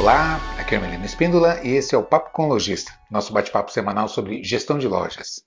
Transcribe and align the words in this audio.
Olá, 0.00 0.40
aqui 0.58 0.74
é 0.74 0.78
a 0.78 0.80
Melina 0.80 1.04
Espíndola 1.04 1.60
e 1.62 1.72
esse 1.72 1.94
é 1.94 1.98
o 1.98 2.02
Papo 2.02 2.30
com 2.32 2.48
Lojista, 2.48 2.90
nosso 3.10 3.34
bate-papo 3.34 3.70
semanal 3.70 4.08
sobre 4.08 4.42
gestão 4.42 4.78
de 4.78 4.88
lojas. 4.88 5.44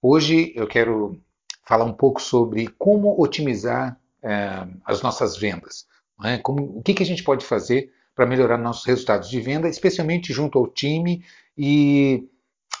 Hoje 0.00 0.52
eu 0.54 0.68
quero 0.68 1.20
falar 1.64 1.84
um 1.84 1.92
pouco 1.92 2.22
sobre 2.22 2.68
como 2.78 3.20
otimizar 3.20 3.98
é, 4.22 4.64
as 4.84 5.02
nossas 5.02 5.36
vendas. 5.36 5.84
Né? 6.16 6.38
Como, 6.38 6.78
o 6.78 6.80
que, 6.80 6.94
que 6.94 7.02
a 7.02 7.06
gente 7.06 7.24
pode 7.24 7.44
fazer 7.44 7.90
para 8.14 8.24
melhorar 8.24 8.56
nossos 8.56 8.86
resultados 8.86 9.28
de 9.28 9.40
venda, 9.40 9.68
especialmente 9.68 10.32
junto 10.32 10.60
ao 10.60 10.68
time 10.68 11.24
e 11.56 12.22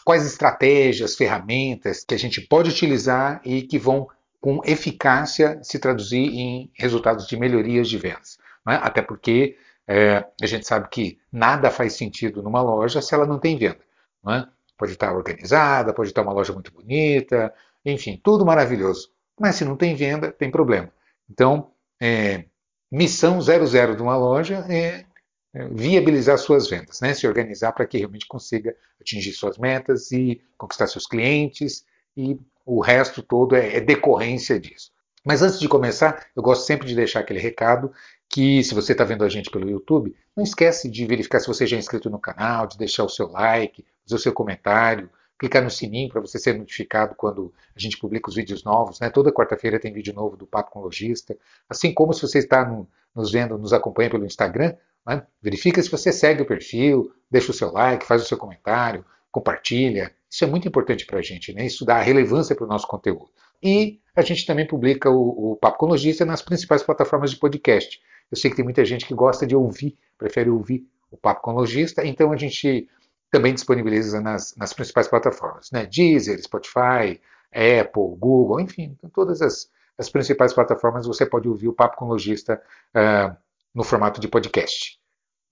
quais 0.04 0.24
estratégias, 0.24 1.16
ferramentas 1.16 2.04
que 2.04 2.14
a 2.14 2.18
gente 2.18 2.40
pode 2.42 2.70
utilizar 2.70 3.40
e 3.44 3.62
que 3.62 3.76
vão 3.76 4.06
com 4.40 4.60
eficácia 4.64 5.58
se 5.64 5.80
traduzir 5.80 6.28
em 6.28 6.70
resultados 6.74 7.26
de 7.26 7.36
melhorias 7.36 7.88
de 7.88 7.98
vendas. 7.98 8.38
Né? 8.64 8.78
Até 8.80 9.02
porque 9.02 9.56
é, 9.88 10.22
a 10.42 10.46
gente 10.46 10.66
sabe 10.66 10.86
que 10.90 11.18
nada 11.32 11.70
faz 11.70 11.94
sentido 11.94 12.42
numa 12.42 12.60
loja 12.60 13.00
se 13.00 13.14
ela 13.14 13.26
não 13.26 13.38
tem 13.38 13.56
venda. 13.56 13.80
Né? 14.22 14.46
Pode 14.76 14.92
estar 14.92 15.14
organizada, 15.14 15.94
pode 15.94 16.10
estar 16.10 16.20
uma 16.20 16.32
loja 16.32 16.52
muito 16.52 16.70
bonita, 16.70 17.52
enfim, 17.84 18.20
tudo 18.22 18.44
maravilhoso. 18.44 19.10
Mas 19.40 19.56
se 19.56 19.64
não 19.64 19.76
tem 19.76 19.94
venda, 19.94 20.30
tem 20.30 20.50
problema. 20.50 20.92
Então, 21.30 21.70
é, 22.00 22.44
missão 22.92 23.40
00 23.40 23.96
de 23.96 24.02
uma 24.02 24.16
loja 24.16 24.66
é, 24.68 25.06
é 25.54 25.68
viabilizar 25.70 26.36
suas 26.36 26.68
vendas, 26.68 27.00
né? 27.00 27.14
se 27.14 27.26
organizar 27.26 27.72
para 27.72 27.86
que 27.86 27.96
realmente 27.96 28.26
consiga 28.26 28.76
atingir 29.00 29.32
suas 29.32 29.56
metas 29.56 30.12
e 30.12 30.42
conquistar 30.58 30.86
seus 30.86 31.06
clientes 31.06 31.86
e 32.14 32.38
o 32.66 32.80
resto 32.80 33.22
todo 33.22 33.56
é, 33.56 33.76
é 33.76 33.80
decorrência 33.80 34.60
disso. 34.60 34.92
Mas 35.24 35.42
antes 35.42 35.58
de 35.58 35.68
começar, 35.68 36.26
eu 36.36 36.42
gosto 36.42 36.66
sempre 36.66 36.86
de 36.86 36.94
deixar 36.94 37.20
aquele 37.20 37.40
recado 37.40 37.92
que 38.38 38.62
se 38.62 38.72
você 38.72 38.92
está 38.92 39.02
vendo 39.02 39.24
a 39.24 39.28
gente 39.28 39.50
pelo 39.50 39.68
YouTube, 39.68 40.14
não 40.36 40.44
esquece 40.44 40.88
de 40.88 41.04
verificar 41.04 41.40
se 41.40 41.48
você 41.48 41.66
já 41.66 41.74
é 41.74 41.80
inscrito 41.80 42.08
no 42.08 42.20
canal, 42.20 42.68
de 42.68 42.78
deixar 42.78 43.02
o 43.02 43.08
seu 43.08 43.26
like, 43.26 43.84
fazer 44.04 44.14
o 44.14 44.18
seu 44.20 44.32
comentário, 44.32 45.10
clicar 45.36 45.60
no 45.60 45.68
sininho 45.68 46.08
para 46.08 46.20
você 46.20 46.38
ser 46.38 46.56
notificado 46.56 47.16
quando 47.16 47.52
a 47.74 47.80
gente 47.80 47.98
publica 47.98 48.30
os 48.30 48.36
vídeos 48.36 48.62
novos. 48.62 49.00
Né? 49.00 49.10
Toda 49.10 49.32
quarta-feira 49.32 49.80
tem 49.80 49.92
vídeo 49.92 50.14
novo 50.14 50.36
do 50.36 50.46
Papo 50.46 50.70
com 50.70 50.78
Logista. 50.78 51.36
Assim 51.68 51.92
como 51.92 52.12
se 52.12 52.22
você 52.22 52.38
está 52.38 52.64
no, 52.64 52.88
nos 53.12 53.32
vendo, 53.32 53.58
nos 53.58 53.72
acompanha 53.72 54.08
pelo 54.08 54.24
Instagram, 54.24 54.76
né? 55.04 55.26
verifica 55.42 55.82
se 55.82 55.90
você 55.90 56.12
segue 56.12 56.42
o 56.42 56.46
perfil, 56.46 57.12
deixa 57.28 57.50
o 57.50 57.54
seu 57.54 57.72
like, 57.72 58.06
faz 58.06 58.22
o 58.22 58.24
seu 58.24 58.38
comentário, 58.38 59.04
compartilha. 59.32 60.12
Isso 60.30 60.44
é 60.44 60.46
muito 60.46 60.68
importante 60.68 61.04
para 61.06 61.18
a 61.18 61.22
gente, 61.22 61.52
né? 61.52 61.66
isso 61.66 61.84
dá 61.84 62.00
relevância 62.00 62.54
para 62.54 62.66
o 62.66 62.68
nosso 62.68 62.86
conteúdo. 62.86 63.32
E 63.60 63.98
a 64.14 64.22
gente 64.22 64.46
também 64.46 64.64
publica 64.64 65.10
o, 65.10 65.54
o 65.54 65.56
Papo 65.56 65.78
com 65.78 65.86
Logista 65.86 66.24
nas 66.24 66.40
principais 66.40 66.84
plataformas 66.84 67.32
de 67.32 67.36
podcast. 67.36 68.00
Eu 68.30 68.36
sei 68.36 68.50
que 68.50 68.56
tem 68.56 68.64
muita 68.64 68.84
gente 68.84 69.06
que 69.06 69.14
gosta 69.14 69.46
de 69.46 69.56
ouvir, 69.56 69.96
prefere 70.16 70.50
ouvir 70.50 70.86
o 71.10 71.16
Papo 71.16 71.42
com 71.42 71.52
Logista, 71.52 72.04
então 72.04 72.32
a 72.32 72.36
gente 72.36 72.88
também 73.30 73.54
disponibiliza 73.54 74.20
nas, 74.20 74.54
nas 74.56 74.72
principais 74.72 75.08
plataformas, 75.08 75.70
né? 75.70 75.86
Deezer, 75.86 76.40
Spotify, 76.42 77.20
Apple, 77.52 78.16
Google, 78.18 78.60
enfim, 78.60 78.96
todas 79.12 79.40
as, 79.42 79.70
as 79.96 80.08
principais 80.08 80.52
plataformas 80.52 81.06
você 81.06 81.26
pode 81.26 81.48
ouvir 81.48 81.68
o 81.68 81.72
Papo 81.72 81.96
com 81.96 82.06
Logista 82.06 82.60
uh, 82.94 83.36
no 83.74 83.84
formato 83.84 84.20
de 84.20 84.28
podcast. 84.28 84.98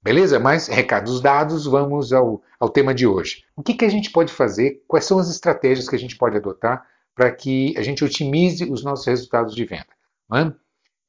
Beleza? 0.03 0.39
Mas, 0.39 0.69
recados 0.69 1.21
dados, 1.21 1.67
vamos 1.67 2.13
ao, 2.13 2.43
ao 2.61 2.69
tema 2.69 2.95
de 2.95 3.07
hoje. 3.07 3.45
O 3.57 3.63
que, 3.63 3.75
que 3.75 3.85
a 3.85 3.89
gente 3.89 4.11
pode 4.11 4.33
fazer? 4.33 4.83
Quais 4.87 5.05
são 5.05 5.19
as 5.19 5.29
estratégias 5.29 5.89
que 5.89 5.97
a 5.97 5.99
gente 5.99 6.17
pode 6.17 6.37
adotar 6.37 6.87
para 7.15 7.33
que 7.33 7.75
a 7.77 7.83
gente 7.83 8.05
otimize 8.05 8.71
os 8.71 8.85
nossos 8.85 9.07
resultados 9.07 9.55
de 9.55 9.65
venda? 9.65 9.89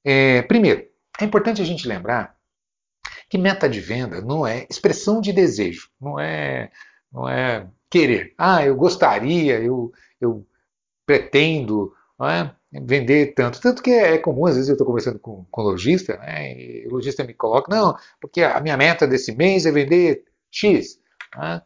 É, 0.04 0.42
primeiro, 0.44 0.88
é 1.20 1.26
importante 1.26 1.62
a 1.62 1.66
gente 1.66 1.88
lembrar 1.88 2.36
que 3.30 3.38
meta 3.38 3.68
de 3.68 3.80
venda 3.80 4.22
não 4.22 4.46
é 4.46 4.66
expressão 4.70 5.20
de 5.20 5.34
desejo, 5.34 5.90
não 6.00 6.20
é, 6.20 6.72
não 7.11 7.28
é 7.28 7.67
querer. 7.89 8.33
Ah, 8.38 8.66
eu 8.66 8.76
gostaria, 8.76 9.60
eu, 9.60 9.92
eu 10.20 10.45
pretendo 11.05 11.94
é? 12.22 12.52
vender 12.72 13.33
tanto. 13.33 13.61
Tanto 13.61 13.82
que 13.82 13.92
é 13.92 14.17
comum, 14.17 14.45
às 14.45 14.55
vezes 14.55 14.70
eu 14.70 14.73
estou 14.73 14.88
conversando 14.88 15.20
com, 15.20 15.45
com 15.50 15.61
lojista, 15.61 16.17
né, 16.17 16.54
e 16.58 16.88
o 16.88 16.92
lojista 16.92 17.23
me 17.23 17.34
coloca, 17.34 17.73
não, 17.73 17.95
porque 18.20 18.42
a 18.42 18.60
minha 18.60 18.78
meta 18.78 19.08
desse 19.08 19.36
mês 19.36 19.66
é 19.66 19.72
vender 19.72 20.23
X. 20.52 20.99
Né? 21.36 21.61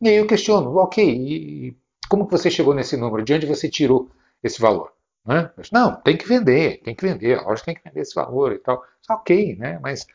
E 0.00 0.08
aí 0.08 0.16
eu 0.16 0.26
questiono, 0.26 0.74
ok, 0.76 1.04
e 1.04 1.76
como 2.08 2.26
que 2.26 2.32
você 2.32 2.50
chegou 2.50 2.74
nesse 2.74 2.96
número? 2.96 3.24
De 3.24 3.32
onde 3.34 3.46
você 3.46 3.68
tirou 3.68 4.10
esse 4.42 4.60
valor? 4.60 4.92
Né? 5.24 5.50
Não, 5.72 5.94
tem 5.94 6.16
que 6.16 6.26
vender, 6.26 6.80
tem 6.82 6.94
que 6.94 7.06
vender, 7.06 7.38
a 7.38 7.42
loja 7.42 7.64
tem 7.64 7.74
que 7.74 7.82
vender 7.84 8.00
esse 8.00 8.14
valor 8.14 8.52
e 8.52 8.58
tal. 8.58 8.82
Ok, 9.08 9.56
né? 9.56 9.78
Mas 9.80 10.06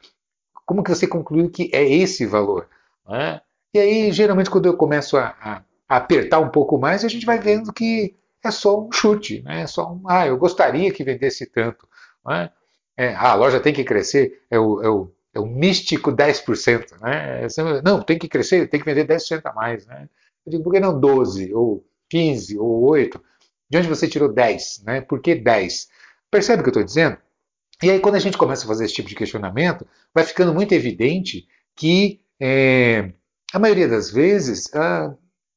como 0.65 0.83
que 0.83 0.89
você 0.89 1.07
concluiu 1.07 1.49
que 1.49 1.69
é 1.73 1.87
esse 1.87 2.25
valor? 2.25 2.67
Né? 3.07 3.41
E 3.73 3.79
aí, 3.79 4.11
geralmente, 4.11 4.49
quando 4.49 4.65
eu 4.65 4.75
começo 4.75 5.17
a, 5.17 5.35
a, 5.41 5.63
apertar 5.87 6.39
um 6.39 6.49
pouco 6.49 6.77
mais, 6.77 7.05
a 7.05 7.07
gente 7.07 7.25
vai 7.25 7.39
vendo 7.39 7.71
que 7.71 8.15
é 8.43 8.51
só 8.51 8.79
um 8.81 8.91
chute, 8.91 9.41
né? 9.43 9.61
é 9.61 9.67
só 9.67 9.93
um, 9.93 10.01
ah, 10.09 10.27
eu 10.27 10.37
gostaria 10.37 10.91
que 10.91 11.03
vendesse 11.03 11.45
tanto. 11.45 11.87
Né? 12.25 12.49
É, 12.97 13.13
ah, 13.13 13.31
a 13.31 13.35
loja 13.35 13.59
tem 13.59 13.73
que 13.73 13.83
crescer, 13.83 14.41
é 14.49 14.59
o, 14.59 14.81
é 14.81 14.89
o, 14.89 15.11
é 15.33 15.39
o 15.39 15.45
místico 15.45 16.11
10%. 16.11 16.99
Né? 17.01 17.47
Não, 17.83 18.01
tem 18.01 18.17
que 18.17 18.27
crescer, 18.27 18.67
tem 18.67 18.79
que 18.79 18.85
vender 18.85 19.07
10% 19.07 19.41
a 19.45 19.53
mais. 19.53 19.85
Né? 19.85 20.09
Eu 20.45 20.51
digo, 20.51 20.63
por 20.63 20.73
que 20.73 20.79
não 20.79 20.99
12, 20.99 21.53
ou 21.53 21.85
15, 22.09 22.57
ou 22.57 22.89
8? 22.89 23.21
De 23.69 23.77
onde 23.77 23.87
você 23.87 24.07
tirou 24.07 24.31
10? 24.31 24.83
Né? 24.85 25.01
Por 25.01 25.21
que 25.21 25.35
10? 25.35 25.89
Percebe 26.31 26.61
o 26.61 26.63
que 26.63 26.69
eu 26.69 26.71
estou 26.71 26.83
dizendo? 26.83 27.17
E 27.81 27.91
aí, 27.91 27.99
quando 27.99 28.15
a 28.15 28.19
gente 28.19 28.37
começa 28.37 28.63
a 28.63 28.67
fazer 28.67 28.85
esse 28.85 28.95
tipo 28.95 29.09
de 29.09 29.15
questionamento, 29.15 29.85
vai 30.13 30.23
ficando 30.23 30.53
muito 30.53 30.73
evidente 30.73 31.47
que, 31.75 32.19
é, 32.39 33.11
a 33.53 33.59
maioria 33.59 33.87
das 33.87 34.09
vezes, 34.09 34.73
ah, 34.73 35.13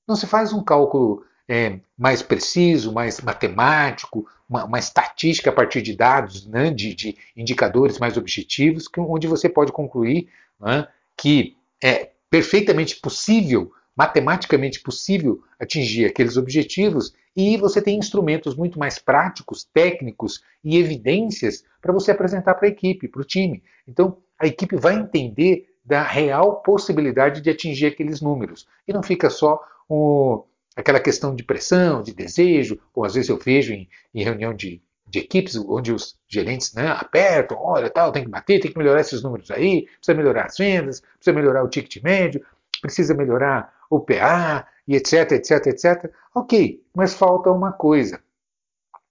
não 0.06 0.14
se 0.14 0.26
faz 0.26 0.52
um 0.52 0.62
cálculo 0.62 1.24
é, 1.48 1.80
mais 1.96 2.22
preciso, 2.22 2.92
mais 2.92 3.20
matemático, 3.20 4.26
uma, 4.48 4.64
uma, 4.64 4.78
estatística 4.78 5.50
a 5.50 5.52
partir 5.52 5.82
de 5.82 5.96
dados, 5.96 6.46
né, 6.46 6.70
de, 6.70 6.94
de, 6.94 7.16
indicadores 7.36 7.98
mais 7.98 8.16
objetivos, 8.16 8.86
que, 8.86 9.00
onde 9.00 9.26
você 9.26 9.48
pode 9.48 9.72
concluir 9.72 10.28
né, 10.60 10.86
que 11.16 11.56
é 11.82 12.10
perfeitamente 12.30 12.96
possível, 12.96 13.72
matematicamente 14.00 14.80
possível, 14.80 15.42
atingir 15.58 16.06
aqueles 16.06 16.38
objetivos 16.38 17.12
e 17.36 17.58
você 17.58 17.82
tem 17.82 17.98
instrumentos 17.98 18.56
muito 18.56 18.78
mais 18.78 18.98
práticos, 18.98 19.68
técnicos 19.74 20.42
e 20.64 20.78
evidências 20.78 21.62
para 21.82 21.92
você 21.92 22.10
apresentar 22.10 22.54
para 22.54 22.66
a 22.66 22.70
equipe, 22.70 23.08
para 23.08 23.20
o 23.20 23.24
time. 23.26 23.62
Então, 23.86 24.16
a 24.38 24.46
equipe 24.46 24.74
vai 24.74 24.94
entender 24.94 25.66
da 25.84 26.02
real 26.02 26.62
possibilidade 26.62 27.42
de 27.42 27.50
atingir 27.50 27.88
aqueles 27.88 28.22
números. 28.22 28.66
E 28.88 28.92
não 28.94 29.02
fica 29.02 29.28
só 29.28 29.62
o, 29.86 30.46
aquela 30.74 30.98
questão 30.98 31.34
de 31.34 31.44
pressão, 31.44 32.02
de 32.02 32.14
desejo, 32.14 32.80
ou 32.94 33.04
às 33.04 33.12
vezes 33.12 33.28
eu 33.28 33.36
vejo 33.36 33.74
em, 33.74 33.86
em 34.14 34.24
reunião 34.24 34.54
de, 34.54 34.80
de 35.06 35.18
equipes 35.18 35.56
onde 35.56 35.92
os 35.92 36.18
gerentes 36.26 36.72
né, 36.72 36.88
apertam, 36.88 37.58
olha, 37.60 37.90
tal, 37.90 38.12
tem 38.12 38.24
que 38.24 38.30
bater, 38.30 38.60
tem 38.60 38.72
que 38.72 38.78
melhorar 38.78 39.02
esses 39.02 39.22
números 39.22 39.50
aí, 39.50 39.82
precisa 39.98 40.16
melhorar 40.16 40.46
as 40.46 40.56
vendas, 40.56 41.02
precisa 41.18 41.36
melhorar 41.36 41.62
o 41.62 41.68
ticket 41.68 42.02
médio, 42.02 42.42
precisa 42.80 43.14
melhorar 43.14 43.72
o 43.88 44.00
PA, 44.00 44.66
e 44.90 44.96
etc, 44.96 45.32
etc, 45.32 45.66
etc. 45.68 46.12
Ok, 46.34 46.82
mas 46.92 47.14
falta 47.14 47.48
uma 47.50 47.72
coisa. 47.72 48.20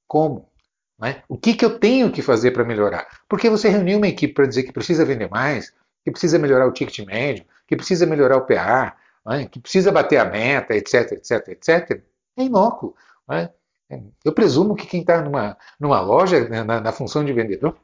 Como? 0.05 0.49
Né? 0.99 1.23
O 1.29 1.37
que, 1.37 1.53
que 1.53 1.63
eu 1.63 1.79
tenho 1.79 2.11
que 2.11 2.21
fazer 2.21 2.51
para 2.51 2.65
melhorar? 2.65 3.07
Porque 3.29 3.49
você 3.49 3.69
reuniu 3.69 3.97
uma 3.97 4.07
equipe 4.09 4.33
para 4.33 4.45
dizer 4.45 4.63
que 4.63 4.73
precisa 4.73 5.05
vender 5.05 5.29
mais, 5.29 5.73
que 6.03 6.11
precisa 6.11 6.37
melhorar 6.37 6.67
o 6.67 6.73
ticket 6.73 7.05
médio, 7.05 7.45
que 7.65 7.77
precisa 7.77 8.05
melhorar 8.05 8.35
o 8.35 8.45
PA, 8.45 8.93
né? 9.25 9.47
que 9.47 9.57
precisa 9.59 9.89
bater 9.89 10.17
a 10.17 10.25
meta, 10.25 10.75
etc, 10.75 11.13
etc, 11.13 11.47
etc. 11.47 12.03
É 12.35 12.43
inócuo. 12.43 12.93
Né? 13.25 13.49
Eu 14.25 14.33
presumo 14.33 14.75
que 14.75 14.85
quem 14.85 14.99
está 14.99 15.21
numa, 15.21 15.57
numa 15.79 16.01
loja, 16.01 16.47
né, 16.49 16.61
na, 16.61 16.81
na 16.81 16.91
função 16.91 17.23
de 17.23 17.31
vendedor, 17.31 17.77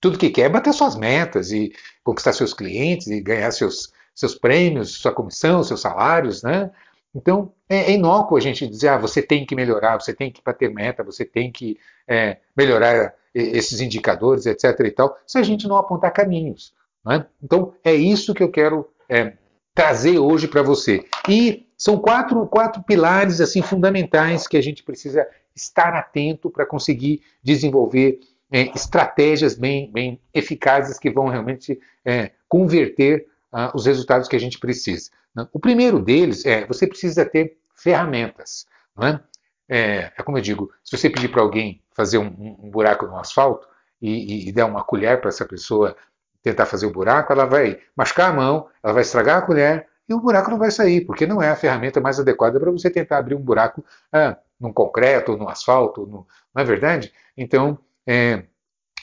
tudo 0.00 0.18
que 0.18 0.30
quer 0.30 0.42
é 0.42 0.48
bater 0.48 0.72
suas 0.72 0.96
metas 0.96 1.52
e 1.52 1.72
conquistar 2.02 2.32
seus 2.32 2.54
clientes 2.54 3.08
e 3.08 3.20
ganhar 3.20 3.50
seus, 3.50 3.92
seus 4.18 4.34
prêmios, 4.34 4.96
sua 4.96 5.12
comissão, 5.12 5.62
seus 5.62 5.80
salários, 5.80 6.42
né? 6.42 6.72
Então, 7.14 7.52
é, 7.68 7.92
é 7.92 7.92
inócuo 7.92 8.36
a 8.36 8.40
gente 8.40 8.66
dizer, 8.66 8.88
ah, 8.88 8.98
você 8.98 9.22
tem 9.22 9.46
que 9.46 9.54
melhorar, 9.54 10.00
você 10.00 10.12
tem 10.12 10.28
que 10.28 10.42
bater 10.44 10.74
meta, 10.74 11.04
você 11.04 11.24
tem 11.24 11.52
que 11.52 11.78
é, 12.06 12.38
melhorar 12.56 13.14
esses 13.32 13.80
indicadores, 13.80 14.44
etc. 14.44 14.80
e 14.80 14.90
tal, 14.90 15.16
se 15.24 15.38
a 15.38 15.42
gente 15.44 15.68
não 15.68 15.76
apontar 15.76 16.12
caminhos. 16.12 16.74
Né? 17.06 17.24
Então, 17.40 17.72
é 17.84 17.94
isso 17.94 18.34
que 18.34 18.42
eu 18.42 18.50
quero 18.50 18.88
é, 19.08 19.34
trazer 19.72 20.18
hoje 20.18 20.48
para 20.48 20.62
você. 20.62 21.04
E 21.28 21.68
são 21.76 21.96
quatro, 21.96 22.44
quatro 22.48 22.82
pilares 22.82 23.40
assim 23.40 23.62
fundamentais 23.62 24.48
que 24.48 24.56
a 24.56 24.60
gente 24.60 24.82
precisa 24.82 25.28
estar 25.54 25.94
atento 25.94 26.50
para 26.50 26.66
conseguir 26.66 27.22
desenvolver 27.40 28.18
é, 28.50 28.62
estratégias 28.74 29.54
bem, 29.54 29.92
bem 29.92 30.20
eficazes 30.34 30.98
que 30.98 31.08
vão 31.08 31.28
realmente 31.28 31.78
é, 32.04 32.32
converter 32.48 33.28
uh, 33.52 33.70
os 33.74 33.86
resultados 33.86 34.28
que 34.28 34.36
a 34.36 34.40
gente 34.40 34.58
precisa. 34.58 35.10
Né? 35.34 35.46
O 35.52 35.60
primeiro 35.60 35.98
deles 35.98 36.44
é 36.44 36.66
você 36.66 36.86
precisa 36.86 37.24
ter 37.24 37.58
ferramentas. 37.74 38.66
Não 38.96 39.06
é? 39.06 39.20
É, 39.68 40.12
é 40.16 40.22
como 40.22 40.38
eu 40.38 40.42
digo, 40.42 40.72
se 40.82 40.96
você 40.96 41.10
pedir 41.10 41.28
para 41.28 41.42
alguém 41.42 41.82
fazer 41.92 42.18
um, 42.18 42.56
um, 42.62 42.70
buraco 42.70 43.06
no 43.06 43.18
asfalto 43.18 43.66
e, 44.00 44.46
e, 44.46 44.48
e 44.48 44.52
der 44.52 44.64
uma 44.64 44.82
colher 44.82 45.20
para 45.20 45.28
essa 45.28 45.44
pessoa 45.44 45.96
tentar 46.42 46.66
fazer 46.66 46.86
o 46.86 46.92
buraco, 46.92 47.32
ela 47.32 47.44
vai 47.44 47.78
machucar 47.94 48.30
a 48.30 48.32
mão, 48.32 48.68
ela 48.82 48.92
vai 48.92 49.02
estragar 49.02 49.38
a 49.38 49.42
colher 49.42 49.86
e 50.08 50.14
o 50.14 50.20
buraco 50.20 50.50
não 50.50 50.58
vai 50.58 50.70
sair, 50.70 51.02
porque 51.02 51.26
não 51.26 51.42
é 51.42 51.50
a 51.50 51.56
ferramenta 51.56 52.00
mais 52.00 52.18
adequada 52.18 52.58
para 52.58 52.70
você 52.70 52.88
tentar 52.88 53.18
abrir 53.18 53.34
um 53.34 53.42
buraco 53.42 53.84
ah, 54.10 54.38
num 54.58 54.72
concreto, 54.72 55.36
no 55.36 55.48
asfalto, 55.48 56.06
no, 56.06 56.26
não 56.54 56.62
é 56.62 56.64
verdade? 56.64 57.12
Então, 57.36 57.78
é, 58.06 58.44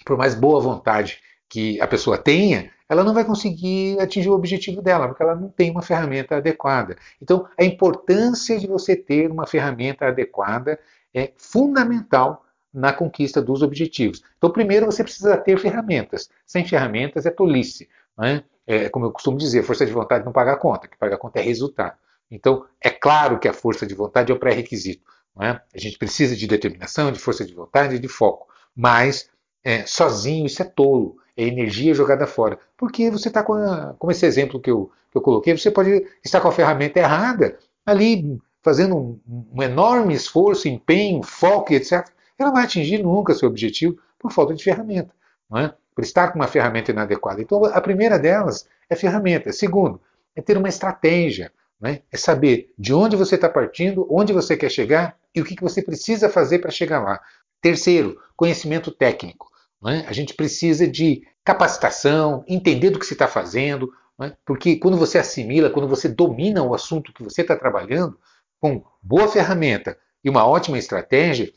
por 0.03 0.18
mais 0.18 0.33
boa 0.33 0.59
vontade 0.59 1.21
que 1.48 1.80
a 1.80 1.88
pessoa 1.88 2.18
tenha, 2.18 2.71
ela 2.87 3.03
não 3.03 3.13
vai 3.13 3.25
conseguir 3.25 3.99
atingir 3.99 4.29
o 4.29 4.33
objetivo 4.33 4.81
dela, 4.81 5.07
porque 5.07 5.23
ela 5.23 5.35
não 5.35 5.49
tem 5.49 5.71
uma 5.71 5.81
ferramenta 5.81 6.37
adequada. 6.37 6.95
Então, 7.21 7.47
a 7.57 7.63
importância 7.63 8.59
de 8.59 8.67
você 8.67 8.95
ter 8.95 9.31
uma 9.31 9.47
ferramenta 9.47 10.05
adequada 10.07 10.79
é 11.13 11.33
fundamental 11.37 12.45
na 12.73 12.91
conquista 12.91 13.41
dos 13.41 13.61
objetivos. 13.61 14.21
Então, 14.37 14.51
primeiro 14.51 14.85
você 14.85 15.03
precisa 15.03 15.37
ter 15.37 15.57
ferramentas. 15.57 16.29
Sem 16.45 16.65
ferramentas 16.67 17.25
é 17.25 17.31
tolice. 17.31 17.89
Né? 18.17 18.43
É, 18.67 18.89
como 18.89 19.05
eu 19.05 19.11
costumo 19.11 19.38
dizer, 19.38 19.63
força 19.63 19.85
de 19.85 19.91
vontade 19.93 20.25
não 20.25 20.33
paga 20.33 20.53
a 20.53 20.57
conta, 20.57 20.88
que 20.88 20.97
paga 20.97 21.15
a 21.15 21.17
conta 21.17 21.39
é 21.39 21.41
resultado. 21.41 21.97
Então, 22.29 22.65
é 22.81 22.89
claro 22.89 23.39
que 23.39 23.47
a 23.47 23.53
força 23.53 23.85
de 23.85 23.95
vontade 23.95 24.31
é 24.31 24.35
o 24.35 24.39
pré-requisito. 24.39 25.03
É? 25.41 25.49
A 25.49 25.77
gente 25.77 25.97
precisa 25.97 26.35
de 26.35 26.47
determinação, 26.47 27.11
de 27.11 27.19
força 27.19 27.45
de 27.45 27.53
vontade 27.53 27.95
e 27.95 27.99
de 27.99 28.07
foco. 28.07 28.47
Mas, 28.75 29.29
é, 29.63 29.85
sozinho, 29.85 30.45
isso 30.45 30.61
é 30.61 30.65
tolo. 30.65 31.17
É 31.37 31.43
energia 31.43 31.93
jogada 31.93 32.25
fora. 32.25 32.57
Porque 32.77 33.09
você 33.09 33.27
está 33.27 33.43
com, 33.43 33.55
como 33.99 34.11
esse 34.11 34.25
exemplo 34.25 34.59
que 34.59 34.71
eu, 34.71 34.91
que 35.11 35.17
eu 35.17 35.21
coloquei, 35.21 35.57
você 35.57 35.71
pode 35.71 36.05
estar 36.23 36.39
com 36.41 36.47
a 36.47 36.51
ferramenta 36.51 36.99
errada, 36.99 37.57
ali 37.85 38.39
fazendo 38.63 38.95
um, 38.95 39.19
um 39.53 39.61
enorme 39.61 40.13
esforço, 40.13 40.67
empenho, 40.67 41.21
foco, 41.23 41.73
etc 41.73 42.15
ela 42.37 42.49
não 42.49 42.55
vai 42.55 42.65
atingir 42.65 43.01
nunca 43.01 43.33
seu 43.33 43.47
objetivo 43.49 43.97
por 44.19 44.31
falta 44.31 44.53
de 44.53 44.63
ferramenta, 44.63 45.13
não 45.49 45.59
é? 45.59 45.73
por 45.93 46.03
estar 46.03 46.29
com 46.31 46.39
uma 46.39 46.47
ferramenta 46.47 46.91
inadequada. 46.91 47.41
Então, 47.41 47.63
a 47.65 47.79
primeira 47.79 48.19
delas 48.19 48.67
é 48.89 48.95
ferramenta. 48.95 49.53
Segundo, 49.53 50.01
é 50.35 50.41
ter 50.41 50.57
uma 50.57 50.67
estratégia, 50.67 51.51
é? 51.83 52.01
é 52.11 52.17
saber 52.17 52.73
de 52.77 52.93
onde 52.93 53.15
você 53.15 53.35
está 53.35 53.47
partindo, 53.47 54.05
onde 54.09 54.33
você 54.33 54.57
quer 54.57 54.69
chegar 54.69 55.17
e 55.33 55.39
o 55.39 55.45
que, 55.45 55.55
que 55.55 55.63
você 55.63 55.81
precisa 55.81 56.27
fazer 56.27 56.59
para 56.59 56.71
chegar 56.71 57.01
lá. 57.01 57.21
Terceiro, 57.61 58.19
conhecimento 58.35 58.91
técnico. 58.91 59.49
É? 59.87 60.05
A 60.07 60.13
gente 60.13 60.33
precisa 60.33 60.87
de 60.87 61.21
capacitação, 61.43 62.43
entender 62.47 62.89
do 62.89 62.99
que 62.99 63.05
se 63.05 63.13
está 63.13 63.27
fazendo, 63.27 63.91
é? 64.21 64.33
porque 64.45 64.77
quando 64.77 64.97
você 64.97 65.17
assimila, 65.19 65.69
quando 65.69 65.87
você 65.87 66.09
domina 66.09 66.63
o 66.63 66.73
assunto 66.73 67.13
que 67.13 67.23
você 67.23 67.41
está 67.41 67.55
trabalhando, 67.55 68.17
com 68.59 68.83
boa 69.01 69.27
ferramenta 69.27 69.97
e 70.23 70.29
uma 70.29 70.45
ótima 70.45 70.77
estratégia, 70.77 71.51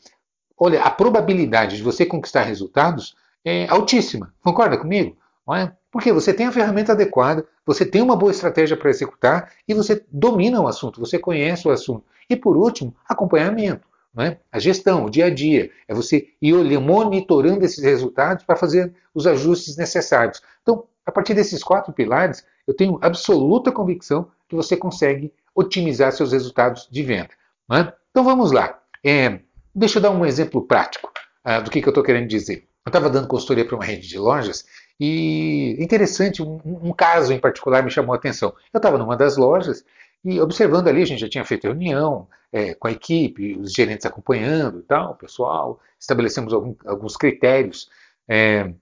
olha, 0.55 0.81
a 0.83 0.91
probabilidade 0.91 1.77
de 1.77 1.83
você 1.83 2.05
conquistar 2.05 2.43
resultados 2.43 3.15
é 3.43 3.67
altíssima. 3.67 4.33
Concorda 4.43 4.77
comigo? 4.77 5.17
É? 5.55 5.71
Porque 5.91 6.13
você 6.13 6.31
tem 6.31 6.45
a 6.45 6.51
ferramenta 6.51 6.91
adequada, 6.91 7.43
você 7.65 7.83
tem 7.83 8.03
uma 8.03 8.15
boa 8.15 8.31
estratégia 8.31 8.77
para 8.77 8.91
executar 8.91 9.51
e 9.67 9.73
você 9.73 10.05
domina 10.11 10.61
o 10.61 10.67
assunto, 10.67 10.99
você 10.99 11.17
conhece 11.17 11.67
o 11.67 11.71
assunto. 11.71 12.05
E 12.29 12.35
por 12.35 12.55
último, 12.55 12.95
acompanhamento. 13.07 13.88
É? 14.21 14.37
A 14.51 14.59
gestão, 14.59 15.05
o 15.05 15.09
dia 15.09 15.25
a 15.25 15.29
dia, 15.29 15.71
é 15.87 15.93
você 15.93 16.27
ir 16.41 16.53
olhando, 16.53 16.81
monitorando 16.81 17.63
esses 17.63 17.83
resultados 17.83 18.43
para 18.43 18.55
fazer 18.55 18.93
os 19.13 19.25
ajustes 19.25 19.77
necessários. 19.77 20.41
Então, 20.61 20.85
a 21.05 21.11
partir 21.11 21.33
desses 21.33 21.63
quatro 21.63 21.93
pilares, 21.93 22.45
eu 22.67 22.73
tenho 22.73 22.99
absoluta 23.01 23.71
convicção 23.71 24.29
que 24.47 24.55
você 24.55 24.75
consegue 24.75 25.33
otimizar 25.55 26.11
seus 26.11 26.31
resultados 26.31 26.87
de 26.91 27.01
venda. 27.03 27.29
É? 27.71 27.93
Então 28.11 28.23
vamos 28.23 28.51
lá. 28.51 28.79
É, 29.05 29.39
Deixa 29.73 29.99
eu 29.99 30.01
dar 30.01 30.11
um 30.11 30.25
exemplo 30.25 30.61
prático 30.65 31.11
uh, 31.45 31.63
do 31.63 31.69
que, 31.69 31.81
que 31.81 31.87
eu 31.87 31.91
estou 31.91 32.03
querendo 32.03 32.27
dizer. 32.27 32.67
Eu 32.85 32.89
estava 32.89 33.09
dando 33.09 33.27
consultoria 33.27 33.65
para 33.65 33.75
uma 33.75 33.85
rede 33.85 34.07
de 34.07 34.17
lojas 34.17 34.65
e 34.99 35.77
interessante, 35.79 36.41
um, 36.41 36.59
um, 36.65 36.91
caso 36.91 37.31
em 37.31 37.39
particular 37.39 37.83
me 37.83 37.91
chamou 37.91 38.13
a 38.13 38.17
atenção. 38.17 38.53
Eu 38.73 38.79
estava 38.79 38.97
numa 38.97 39.15
das 39.15 39.37
lojas 39.37 39.85
e 40.23 40.39
observando 40.39 40.87
ali, 40.87 41.01
a 41.01 41.05
gente 41.05 41.21
já 41.21 41.29
tinha 41.29 41.45
feito 41.45 41.63
reunião 41.63 42.27
é, 42.51 42.73
com 42.73 42.87
a 42.87 42.91
equipe, 42.91 43.57
os 43.57 43.71
gerentes 43.71 44.05
acompanhando 44.05 44.79
e 44.79 44.83
tal, 44.83 45.11
o 45.11 45.15
pessoal, 45.15 45.79
estabelecemos 45.99 46.53
algum, 46.53 46.75
alguns 46.85 47.15
critérios 47.15 47.89
é, 48.27 48.73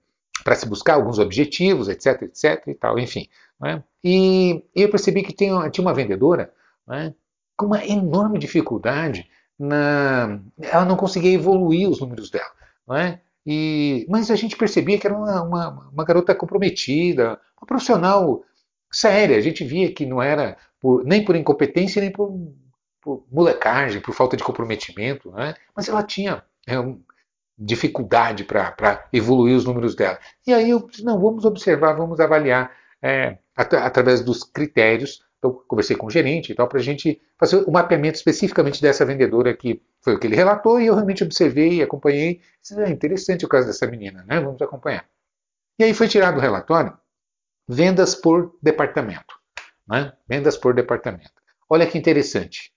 para 0.44 0.54
se 0.54 0.66
buscar 0.66 0.94
alguns 0.94 1.18
objetivos, 1.18 1.88
etc, 1.88 2.22
etc 2.22 2.66
e 2.66 2.74
tal, 2.74 2.98
enfim. 2.98 3.28
Né? 3.60 3.82
E, 4.02 4.62
e, 4.74 4.82
eu 4.82 4.90
percebi 4.90 5.22
que 5.22 5.32
tinha, 5.32 5.68
tinha 5.70 5.84
uma 5.84 5.94
vendedora 5.94 6.52
né, 6.86 7.14
com 7.56 7.66
uma 7.66 7.84
enorme 7.84 8.38
dificuldade 8.38 9.28
na, 9.58 10.40
ela 10.60 10.84
não 10.84 10.96
conseguia 10.96 11.32
evoluir 11.32 11.88
os 11.88 12.00
números 12.00 12.30
dela. 12.30 12.50
Não 12.86 12.96
é? 12.96 13.20
E, 13.44 14.06
mas 14.08 14.30
a 14.30 14.36
gente 14.36 14.56
percebia 14.56 14.98
que 14.98 15.06
era 15.06 15.16
uma, 15.16 15.42
uma, 15.42 15.90
uma, 15.92 16.04
garota 16.04 16.34
comprometida, 16.34 17.40
uma 17.58 17.66
profissional 17.66 18.44
séria. 18.92 19.36
A 19.36 19.40
gente 19.40 19.64
via 19.64 19.92
que 19.92 20.06
não 20.06 20.22
era 20.22 20.56
por, 20.80 21.04
nem 21.04 21.24
por 21.24 21.36
incompetência, 21.36 22.00
nem 22.00 22.10
por, 22.10 22.30
por, 23.00 23.26
molecagem, 23.30 24.00
por 24.00 24.14
falta 24.14 24.36
de 24.36 24.44
comprometimento. 24.44 25.30
Não 25.30 25.40
é? 25.40 25.54
Mas 25.74 25.88
ela 25.88 26.02
tinha 26.02 26.42
é, 26.66 26.74
dificuldade 27.56 28.44
para 28.44 29.08
evoluir 29.12 29.56
os 29.56 29.64
números 29.64 29.94
dela. 29.94 30.18
E 30.46 30.52
aí 30.52 30.70
eu 30.70 30.86
disse, 30.86 31.04
não, 31.04 31.20
vamos 31.20 31.44
observar, 31.44 31.94
vamos 31.94 32.20
avaliar 32.20 32.70
é, 33.02 33.38
at 33.56 33.74
através 33.74 34.22
dos 34.22 34.42
critérios 34.44 35.22
então, 35.38 35.52
conversei 35.68 35.96
com 35.96 36.06
o 36.06 36.10
gerente 36.10 36.50
e 36.50 36.54
tal, 36.54 36.68
para 36.68 36.80
a 36.80 36.82
gente 36.82 37.20
fazer 37.38 37.56
o 37.56 37.68
um 37.68 37.72
mapeamento 37.72 38.16
especificamente 38.16 38.82
dessa 38.82 39.04
vendedora 39.04 39.56
que 39.56 39.80
foi 40.02 40.14
o 40.14 40.18
que 40.18 40.26
ele 40.26 40.34
relatou 40.34 40.80
e 40.80 40.86
eu 40.86 40.94
realmente 40.94 41.22
observei 41.22 41.74
e 41.74 41.82
acompanhei. 41.82 42.40
É 42.76 42.90
interessante 42.90 43.44
o 43.44 43.48
caso 43.48 43.68
dessa 43.68 43.86
menina, 43.86 44.24
né? 44.26 44.40
Vamos 44.40 44.60
acompanhar. 44.60 45.08
E 45.78 45.84
aí 45.84 45.94
foi 45.94 46.08
tirado 46.08 46.38
o 46.38 46.40
relatório 46.40 46.98
vendas 47.68 48.14
por 48.16 48.56
departamento. 48.60 49.37
Né? 49.88 50.12
Vendas 50.28 50.56
por 50.56 50.74
departamento. 50.74 51.32
Olha 51.68 51.86
que 51.86 51.98
interessante. 51.98 52.72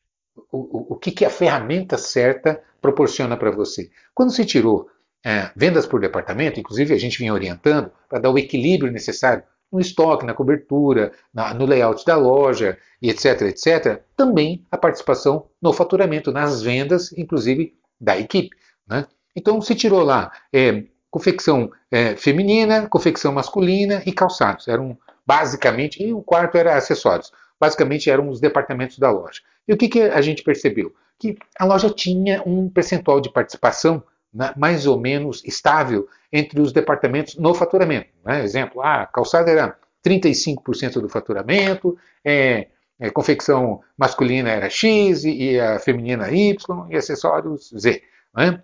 O, 0.52 0.58
o, 0.58 0.94
o 0.94 0.96
que, 0.98 1.12
que 1.12 1.26
a 1.26 1.30
ferramenta 1.30 1.98
certa 1.98 2.62
proporciona 2.82 3.36
para 3.38 3.52
você? 3.52 3.90
Quando 4.14 4.32
se 4.32 4.46
tirou 4.46 4.90
é, 5.24 5.52
vendas 5.56 5.86
por 5.86 6.00
departamento, 6.00 6.60
inclusive 6.60 6.94
a 6.94 6.98
gente 6.98 7.18
vinha 7.18 7.34
orientando 7.34 7.92
para 8.10 8.20
dar 8.20 8.30
o 8.30 8.38
equilíbrio 8.38 8.92
necessário 8.92 9.44
no 9.72 9.80
estoque, 9.80 10.26
na 10.26 10.34
cobertura, 10.34 11.14
na, 11.34 11.54
no 11.54 11.66
layout 11.66 12.06
da 12.06 12.18
loja 12.18 12.78
e 13.02 13.10
etc, 13.10 13.42
etc, 13.44 14.02
também 14.18 14.66
a 14.70 14.78
participação 14.78 15.48
no 15.62 15.72
faturamento, 15.72 16.32
nas 16.32 16.62
vendas, 16.62 17.14
inclusive 17.18 17.74
da 18.00 18.18
equipe. 18.18 18.56
Né? 18.88 19.06
Então 19.36 19.62
se 19.62 19.76
tirou 19.76 20.04
lá 20.04 20.32
é, 20.52 20.84
confecção 21.10 21.72
é, 21.90 22.16
feminina, 22.16 22.88
confecção 22.90 23.32
masculina 23.32 24.02
e 24.06 24.12
calçados. 24.12 24.68
Eram 24.68 24.98
basicamente, 25.32 26.04
e 26.04 26.12
o 26.12 26.22
quarto 26.22 26.58
era 26.58 26.76
acessórios. 26.76 27.32
Basicamente 27.58 28.10
eram 28.10 28.28
os 28.28 28.42
departamentos 28.42 29.00
da 29.00 29.10
loja. 29.10 29.40
E 29.66 29.72
o 29.72 29.78
que, 29.78 29.88
que 29.88 30.02
a 30.02 30.20
gente 30.20 30.44
percebeu? 30.44 30.94
Que 31.18 31.38
a 31.58 31.64
loja 31.64 31.90
tinha 31.90 32.44
um 32.46 32.70
percentual 32.70 33.22
de 33.22 33.32
participação 33.32 34.04
né, 34.34 34.54
mais 34.58 34.86
ou 34.86 35.00
menos 35.00 35.42
estável 35.46 36.06
entre 36.34 36.60
os 36.60 36.74
departamentos 36.74 37.38
no 37.38 37.54
faturamento. 37.54 38.10
Né? 38.26 38.44
Exemplo, 38.44 38.82
a 38.82 39.06
calçada 39.06 39.50
era 39.50 39.78
35% 40.06 41.00
do 41.00 41.08
faturamento, 41.08 41.98
é, 42.26 42.68
é, 43.00 43.10
confecção 43.10 43.80
masculina 43.98 44.50
era 44.50 44.70
X 44.70 45.24
e 45.24 45.58
a 45.58 45.80
feminina 45.80 46.30
Y 46.30 46.88
e 46.90 46.98
acessórios 46.98 47.74
Z. 47.78 48.04
Né? 48.36 48.62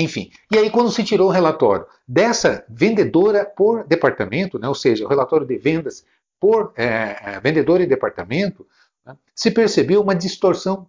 Enfim, 0.00 0.30
e 0.50 0.56
aí 0.56 0.70
quando 0.70 0.90
se 0.90 1.04
tirou 1.04 1.28
o 1.28 1.32
relatório 1.32 1.86
dessa 2.08 2.64
vendedora 2.68 3.44
por 3.44 3.86
departamento, 3.86 4.58
né, 4.58 4.66
ou 4.66 4.74
seja, 4.74 5.04
o 5.04 5.08
relatório 5.08 5.46
de 5.46 5.58
vendas 5.58 6.04
por 6.40 6.72
é, 6.74 7.18
é 7.22 7.40
vendedor 7.40 7.82
e 7.82 7.86
departamento, 7.86 8.66
né, 9.04 9.14
se 9.34 9.50
percebeu 9.50 10.00
uma 10.00 10.14
distorção 10.14 10.88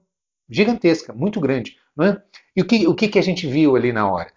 gigantesca, 0.50 1.12
muito 1.12 1.42
grande. 1.42 1.78
Né? 1.96 2.22
E 2.56 2.62
o 2.62 2.66
que, 2.66 2.88
o 2.88 2.96
que, 2.96 3.10
que 3.10 3.20
a 3.20 3.22
gente 3.22 3.46
viu 3.46 3.76
ali 3.76 3.92
na 3.92 4.10
hora? 4.10 4.32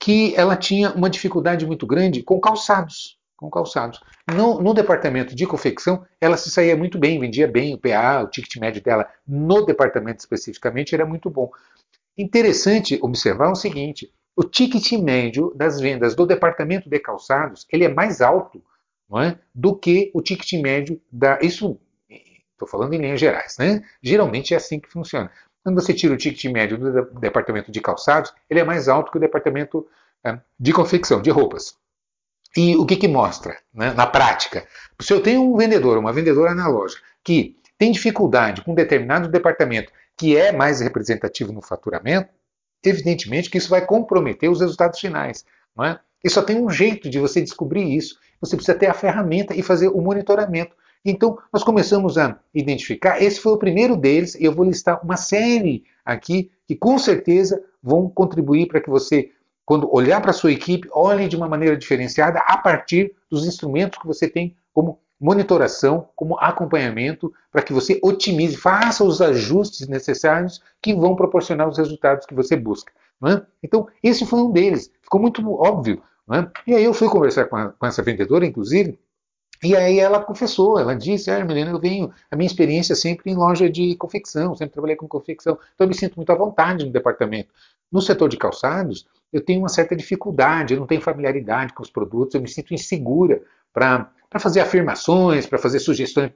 Que 0.00 0.34
ela 0.34 0.56
tinha 0.56 0.92
uma 0.92 1.10
dificuldade 1.10 1.66
muito 1.66 1.86
grande 1.86 2.22
com 2.22 2.40
calçados. 2.40 3.18
Com 3.36 3.50
calçados. 3.50 4.00
No, 4.34 4.62
no 4.62 4.72
departamento 4.72 5.34
de 5.34 5.46
confecção, 5.46 6.06
ela 6.18 6.38
se 6.38 6.50
saía 6.50 6.74
muito 6.74 6.98
bem, 6.98 7.20
vendia 7.20 7.46
bem 7.46 7.74
o 7.74 7.78
PA, 7.78 8.22
o 8.22 8.28
ticket 8.28 8.56
médio 8.56 8.82
dela, 8.82 9.06
no 9.28 9.64
departamento 9.64 10.20
especificamente, 10.20 10.94
era 10.94 11.04
muito 11.04 11.28
bom. 11.28 11.50
Interessante 12.16 12.98
observar 13.02 13.50
o 13.50 13.56
seguinte: 13.56 14.12
o 14.36 14.42
ticket 14.42 14.92
médio 14.92 15.52
das 15.54 15.80
vendas 15.80 16.14
do 16.14 16.26
departamento 16.26 16.88
de 16.88 16.98
calçados 16.98 17.66
ele 17.70 17.84
é 17.84 17.88
mais 17.88 18.20
alto 18.20 18.62
não 19.08 19.20
é, 19.20 19.38
do 19.54 19.76
que 19.76 20.10
o 20.14 20.22
ticket 20.22 20.60
médio 20.60 21.00
da. 21.10 21.38
Isso 21.40 21.78
estou 22.52 22.66
falando 22.66 22.94
em 22.94 22.98
linhas 22.98 23.20
gerais, 23.20 23.56
né? 23.58 23.82
Geralmente 24.02 24.54
é 24.54 24.56
assim 24.56 24.80
que 24.80 24.90
funciona. 24.90 25.30
Quando 25.62 25.80
você 25.80 25.92
tira 25.92 26.14
o 26.14 26.16
ticket 26.16 26.44
médio 26.52 26.78
do 26.78 27.02
departamento 27.20 27.70
de 27.70 27.80
calçados, 27.80 28.32
ele 28.48 28.60
é 28.60 28.64
mais 28.64 28.88
alto 28.88 29.10
que 29.10 29.18
o 29.18 29.20
departamento 29.20 29.86
é, 30.24 30.38
de 30.58 30.72
confecção, 30.72 31.20
de 31.20 31.30
roupas. 31.30 31.76
E 32.56 32.74
o 32.76 32.86
que, 32.86 32.96
que 32.96 33.08
mostra 33.08 33.58
né, 33.74 33.92
na 33.92 34.06
prática? 34.06 34.66
Se 35.00 35.12
eu 35.12 35.20
tenho 35.20 35.42
um 35.42 35.56
vendedor, 35.56 35.98
uma 35.98 36.12
vendedora 36.12 36.54
na 36.54 36.66
loja, 36.66 36.96
que 37.22 37.56
tem 37.76 37.92
dificuldade 37.92 38.62
com 38.62 38.72
um 38.72 38.74
determinado 38.74 39.28
departamento 39.28 39.92
que 40.16 40.36
é 40.36 40.52
mais 40.52 40.80
representativo 40.80 41.52
no 41.52 41.60
faturamento, 41.60 42.30
evidentemente 42.84 43.50
que 43.50 43.58
isso 43.58 43.68
vai 43.68 43.84
comprometer 43.84 44.50
os 44.50 44.60
resultados 44.60 44.98
finais. 44.98 45.44
Não 45.76 45.84
é? 45.84 46.00
E 46.24 46.30
só 46.30 46.42
tem 46.42 46.60
um 46.60 46.70
jeito 46.70 47.08
de 47.08 47.18
você 47.18 47.40
descobrir 47.40 47.94
isso, 47.94 48.18
você 48.40 48.56
precisa 48.56 48.76
ter 48.76 48.86
a 48.86 48.94
ferramenta 48.94 49.54
e 49.54 49.62
fazer 49.62 49.88
o 49.88 50.00
monitoramento. 50.00 50.74
Então, 51.04 51.38
nós 51.52 51.62
começamos 51.62 52.18
a 52.18 52.38
identificar, 52.52 53.22
esse 53.22 53.40
foi 53.40 53.52
o 53.52 53.58
primeiro 53.58 53.96
deles, 53.96 54.34
e 54.34 54.44
eu 54.44 54.52
vou 54.52 54.64
listar 54.64 55.02
uma 55.04 55.16
série 55.16 55.84
aqui 56.04 56.50
que 56.66 56.74
com 56.74 56.98
certeza 56.98 57.62
vão 57.80 58.08
contribuir 58.08 58.66
para 58.66 58.80
que 58.80 58.90
você, 58.90 59.30
quando 59.64 59.92
olhar 59.94 60.20
para 60.20 60.30
a 60.30 60.34
sua 60.34 60.50
equipe, 60.50 60.88
olhe 60.92 61.28
de 61.28 61.36
uma 61.36 61.48
maneira 61.48 61.76
diferenciada 61.76 62.40
a 62.40 62.58
partir 62.58 63.14
dos 63.30 63.46
instrumentos 63.46 63.98
que 64.00 64.06
você 64.06 64.28
tem 64.28 64.56
como 64.72 64.98
monitoração, 65.20 66.08
como 66.14 66.38
acompanhamento, 66.38 67.32
para 67.50 67.62
que 67.62 67.72
você 67.72 67.98
otimize, 68.02 68.56
faça 68.56 69.02
os 69.02 69.20
ajustes 69.20 69.88
necessários 69.88 70.60
que 70.80 70.94
vão 70.94 71.16
proporcionar 71.16 71.68
os 71.68 71.78
resultados 71.78 72.26
que 72.26 72.34
você 72.34 72.56
busca. 72.56 72.92
É? 73.24 73.42
Então, 73.62 73.88
esse 74.02 74.26
foi 74.26 74.40
um 74.40 74.50
deles. 74.50 74.92
Ficou 75.02 75.20
muito 75.20 75.42
óbvio. 75.54 76.02
É? 76.30 76.70
E 76.70 76.74
aí 76.74 76.84
eu 76.84 76.92
fui 76.92 77.08
conversar 77.08 77.46
com, 77.46 77.56
a, 77.56 77.70
com 77.70 77.86
essa 77.86 78.02
vendedora, 78.02 78.44
inclusive, 78.44 78.98
e 79.62 79.74
aí 79.74 79.98
ela 79.98 80.22
confessou, 80.22 80.78
ela 80.78 80.94
disse, 80.94 81.30
ah, 81.30 81.42
Milena, 81.44 81.70
eu 81.70 81.80
venho, 81.80 82.12
a 82.30 82.36
minha 82.36 82.46
experiência 82.46 82.92
é 82.92 82.96
sempre 82.96 83.30
em 83.30 83.34
loja 83.34 83.70
de 83.70 83.96
confecção, 83.96 84.54
sempre 84.54 84.74
trabalhei 84.74 84.96
com 84.96 85.08
confecção, 85.08 85.58
então 85.74 85.86
eu 85.86 85.88
me 85.88 85.94
sinto 85.94 86.16
muito 86.16 86.30
à 86.30 86.34
vontade 86.34 86.84
no 86.84 86.92
departamento. 86.92 87.54
No 87.90 88.02
setor 88.02 88.28
de 88.28 88.36
calçados, 88.36 89.06
eu 89.32 89.44
tenho 89.44 89.60
uma 89.60 89.68
certa 89.68 89.94
dificuldade, 89.94 90.74
eu 90.74 90.80
não 90.80 90.86
tenho 90.86 91.00
familiaridade 91.00 91.72
com 91.72 91.82
os 91.82 91.90
produtos, 91.90 92.34
eu 92.34 92.40
me 92.40 92.48
sinto 92.48 92.72
insegura 92.72 93.42
para 93.72 94.10
fazer 94.38 94.60
afirmações, 94.60 95.46
para 95.46 95.58
fazer 95.58 95.78
sugestões, 95.80 96.32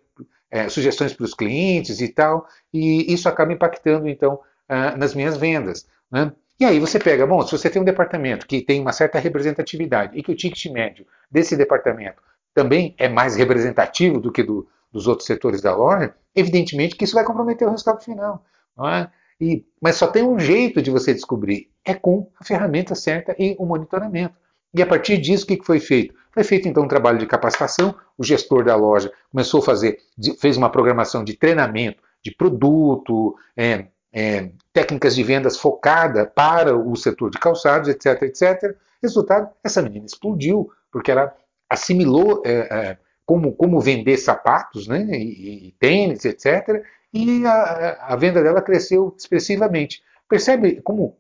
é, 0.50 0.68
sugestões 0.68 1.12
para 1.12 1.24
os 1.24 1.34
clientes 1.34 2.00
e 2.00 2.08
tal, 2.08 2.46
e 2.72 3.12
isso 3.12 3.28
acaba 3.28 3.52
impactando, 3.52 4.08
então, 4.08 4.34
uh, 4.34 4.96
nas 4.98 5.14
minhas 5.14 5.36
vendas. 5.36 5.86
Né? 6.10 6.32
E 6.58 6.64
aí 6.64 6.78
você 6.78 6.98
pega, 6.98 7.26
bom, 7.26 7.40
se 7.42 7.52
você 7.52 7.70
tem 7.70 7.80
um 7.80 7.84
departamento 7.84 8.46
que 8.46 8.60
tem 8.60 8.80
uma 8.80 8.92
certa 8.92 9.18
representatividade 9.18 10.18
e 10.18 10.22
que 10.22 10.32
o 10.32 10.36
ticket 10.36 10.66
médio 10.70 11.06
desse 11.30 11.56
departamento 11.56 12.22
também 12.52 12.94
é 12.98 13.08
mais 13.08 13.36
representativo 13.36 14.20
do 14.20 14.30
que 14.30 14.42
do, 14.42 14.68
dos 14.92 15.06
outros 15.06 15.26
setores 15.26 15.62
da 15.62 15.74
loja, 15.74 16.14
evidentemente 16.34 16.96
que 16.96 17.04
isso 17.04 17.14
vai 17.14 17.24
comprometer 17.24 17.66
o 17.66 17.70
resultado 17.70 18.02
final. 18.02 18.44
É? 18.78 19.08
E, 19.40 19.64
mas 19.80 19.96
só 19.96 20.06
tem 20.06 20.22
um 20.22 20.38
jeito 20.38 20.82
de 20.82 20.90
você 20.90 21.14
descobrir, 21.14 21.70
é 21.84 21.94
com 21.94 22.30
a 22.38 22.44
ferramenta 22.44 22.94
certa 22.94 23.34
e 23.38 23.56
o 23.58 23.64
monitoramento. 23.64 24.34
E 24.74 24.82
a 24.82 24.86
partir 24.86 25.18
disso, 25.18 25.44
o 25.44 25.46
que 25.46 25.64
foi 25.64 25.80
feito? 25.80 26.14
Foi 26.32 26.44
feito 26.44 26.68
então 26.68 26.84
um 26.84 26.88
trabalho 26.88 27.18
de 27.18 27.26
capacitação, 27.26 27.94
o 28.16 28.22
gestor 28.22 28.64
da 28.64 28.76
loja 28.76 29.10
começou 29.32 29.60
a 29.60 29.64
fazer, 29.64 29.98
fez 30.38 30.56
uma 30.56 30.70
programação 30.70 31.24
de 31.24 31.34
treinamento 31.34 32.02
de 32.22 32.34
produto, 32.34 33.34
é, 33.56 33.86
é, 34.12 34.50
técnicas 34.72 35.14
de 35.14 35.22
vendas 35.22 35.56
focada 35.56 36.26
para 36.26 36.76
o 36.76 36.94
setor 36.94 37.30
de 37.30 37.38
calçados, 37.38 37.88
etc, 37.88 38.22
etc. 38.22 38.76
Resultado, 39.02 39.48
essa 39.64 39.82
menina 39.82 40.06
explodiu, 40.06 40.70
porque 40.92 41.10
ela 41.10 41.34
assimilou 41.68 42.42
é, 42.44 42.52
é, 42.52 42.98
como, 43.30 43.52
como 43.52 43.80
vender 43.80 44.16
sapatos, 44.16 44.88
né, 44.88 45.06
e, 45.08 45.68
e 45.68 45.74
tênis, 45.78 46.24
etc., 46.24 46.84
e 47.14 47.46
a, 47.46 48.08
a, 48.08 48.16
venda 48.16 48.42
dela 48.42 48.60
cresceu 48.60 49.14
expressivamente. 49.16 50.02
Percebe 50.28 50.80
como, 50.82 51.16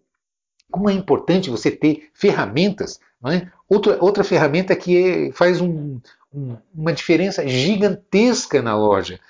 como 0.68 0.90
é 0.90 0.92
importante 0.92 1.50
você 1.50 1.70
ter 1.70 2.10
ferramentas? 2.12 2.98
Né? 3.22 3.52
Outra, 3.68 3.96
outra 4.02 4.24
ferramenta 4.24 4.74
que 4.74 5.28
é, 5.28 5.32
faz 5.32 5.60
um, 5.60 6.00
um, 6.34 6.56
uma 6.74 6.92
diferença 6.92 7.46
gigantesca 7.46 8.60
na 8.60 8.76
loja: 8.76 9.20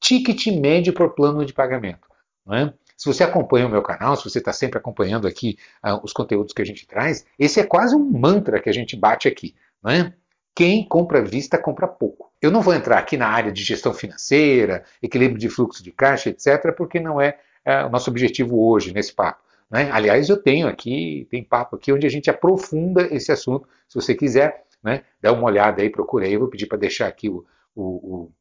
ticket 0.00 0.46
médio 0.46 0.94
por 0.94 1.14
plano 1.14 1.44
de 1.44 1.52
pagamento. 1.52 2.08
Né? 2.46 2.72
Se 2.96 3.04
você 3.04 3.22
acompanha 3.22 3.66
o 3.66 3.70
meu 3.70 3.82
canal, 3.82 4.16
se 4.16 4.24
você 4.24 4.38
está 4.38 4.52
sempre 4.54 4.78
acompanhando 4.78 5.28
aqui 5.28 5.58
uh, 5.84 6.00
os 6.02 6.14
conteúdos 6.14 6.54
que 6.54 6.62
a 6.62 6.66
gente 6.66 6.86
traz, 6.86 7.26
esse 7.38 7.60
é 7.60 7.64
quase 7.64 7.94
um 7.94 8.10
mantra 8.18 8.62
que 8.62 8.70
a 8.70 8.74
gente 8.74 8.96
bate 8.96 9.28
aqui. 9.28 9.54
Né? 9.82 10.14
Quem 10.54 10.86
compra 10.86 11.20
à 11.20 11.22
vista 11.22 11.56
compra 11.58 11.86
pouco. 11.86 12.30
Eu 12.40 12.50
não 12.50 12.60
vou 12.60 12.74
entrar 12.74 12.98
aqui 12.98 13.16
na 13.16 13.28
área 13.28 13.52
de 13.52 13.62
gestão 13.62 13.92
financeira, 13.94 14.84
equilíbrio 15.02 15.38
de 15.38 15.48
fluxo 15.48 15.82
de 15.82 15.92
caixa, 15.92 16.30
etc., 16.30 16.74
porque 16.76 16.98
não 16.98 17.20
é, 17.20 17.38
é 17.64 17.84
o 17.84 17.90
nosso 17.90 18.10
objetivo 18.10 18.60
hoje 18.68 18.92
nesse 18.92 19.12
papo. 19.12 19.42
Né? 19.70 19.88
Aliás, 19.92 20.28
eu 20.28 20.36
tenho 20.36 20.66
aqui, 20.66 21.26
tem 21.30 21.44
papo 21.44 21.76
aqui 21.76 21.92
onde 21.92 22.06
a 22.06 22.10
gente 22.10 22.28
aprofunda 22.28 23.02
esse 23.14 23.30
assunto. 23.30 23.68
Se 23.88 23.94
você 23.94 24.14
quiser, 24.14 24.64
né, 24.82 25.02
dá 25.20 25.32
uma 25.32 25.44
olhada 25.44 25.80
aí, 25.80 25.88
procura 25.88 26.26
aí. 26.26 26.32
Eu 26.32 26.40
vou 26.40 26.48
pedir 26.48 26.66
para 26.66 26.78
deixar 26.78 27.06
aqui 27.06 27.28
o, 27.28 27.44
o, 27.74 27.82
o 27.84 28.32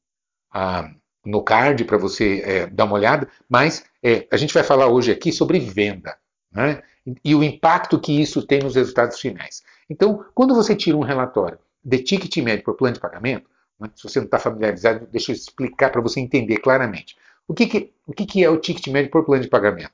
a, 0.51 0.89
no 1.23 1.43
card 1.43 1.85
para 1.85 1.97
você 1.97 2.41
é, 2.43 2.65
dar 2.65 2.85
uma 2.85 2.95
olhada. 2.95 3.29
Mas 3.47 3.85
é, 4.01 4.27
a 4.31 4.37
gente 4.37 4.53
vai 4.53 4.63
falar 4.63 4.87
hoje 4.87 5.11
aqui 5.11 5.31
sobre 5.31 5.59
venda 5.59 6.17
né? 6.51 6.81
e 7.23 7.35
o 7.35 7.43
impacto 7.43 7.99
que 7.99 8.19
isso 8.19 8.45
tem 8.45 8.59
nos 8.59 8.75
resultados 8.75 9.19
finais. 9.19 9.61
Então, 9.87 10.25
quando 10.33 10.55
você 10.55 10.75
tira 10.75 10.97
um 10.97 11.03
relatório 11.03 11.59
de 11.83 11.99
ticket 11.99 12.37
médio 12.43 12.63
por 12.63 12.75
plano 12.75 12.93
de 12.93 12.99
pagamento, 12.99 13.49
né? 13.79 13.89
se 13.95 14.03
você 14.03 14.19
não 14.19 14.25
está 14.25 14.39
familiarizado, 14.39 15.07
deixa 15.11 15.31
eu 15.31 15.35
explicar 15.35 15.89
para 15.91 16.01
você 16.01 16.19
entender 16.19 16.57
claramente. 16.57 17.15
O, 17.47 17.53
que, 17.53 17.65
que, 17.65 17.93
o 18.05 18.13
que, 18.13 18.25
que 18.25 18.43
é 18.43 18.49
o 18.49 18.57
ticket 18.57 18.87
médio 18.87 19.09
por 19.09 19.25
plano 19.25 19.41
de 19.41 19.49
pagamento? 19.49 19.91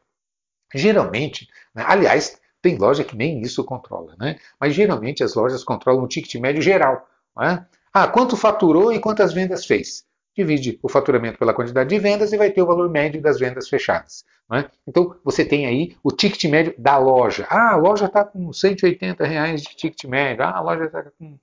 Geralmente, 0.74 1.48
né? 1.74 1.84
aliás, 1.88 2.40
tem 2.62 2.78
loja 2.78 3.04
que 3.04 3.16
nem 3.16 3.42
isso 3.42 3.64
controla, 3.64 4.16
né? 4.20 4.38
mas 4.60 4.74
geralmente 4.74 5.24
as 5.24 5.36
lojas 5.36 5.64
controlam 5.64 6.04
o 6.04 6.08
ticket 6.08 6.36
médio 6.36 6.62
geral. 6.62 7.08
Né? 7.38 7.66
Ah, 7.94 8.08
quanto 8.08 8.36
faturou 8.36 8.92
e 8.92 9.00
quantas 9.00 9.32
vendas 9.32 9.66
fez? 9.66 10.04
Divide 10.36 10.78
o 10.84 10.90
faturamento 10.90 11.38
pela 11.38 11.54
quantidade 11.54 11.90
de 11.90 11.98
vendas 11.98 12.34
e 12.34 12.38
vai 12.38 12.52
ter 12.52 12.62
o 12.62 12.66
valor 12.66 12.90
médio 12.90 13.22
das 13.22 13.40
vendas 13.40 13.70
fechadas. 13.70 14.26
Né? 14.50 14.70
Então 14.86 15.16
você 15.24 15.46
tem 15.46 15.66
aí 15.66 15.96
o 16.04 16.12
ticket 16.12 16.44
médio 16.46 16.74
da 16.78 16.98
loja. 16.98 17.48
Ah, 17.50 17.74
a 17.74 17.78
loja 17.78 18.06
está 18.08 18.26
com 18.26 18.52
180 18.52 19.26
reais 19.26 19.62
de 19.62 19.76
ticket 19.76 20.04
médio. 20.06 20.44
Ah, 20.44 20.58
a 20.58 20.62
loja 20.62 20.86
está 20.86 21.04
com 21.04 21.38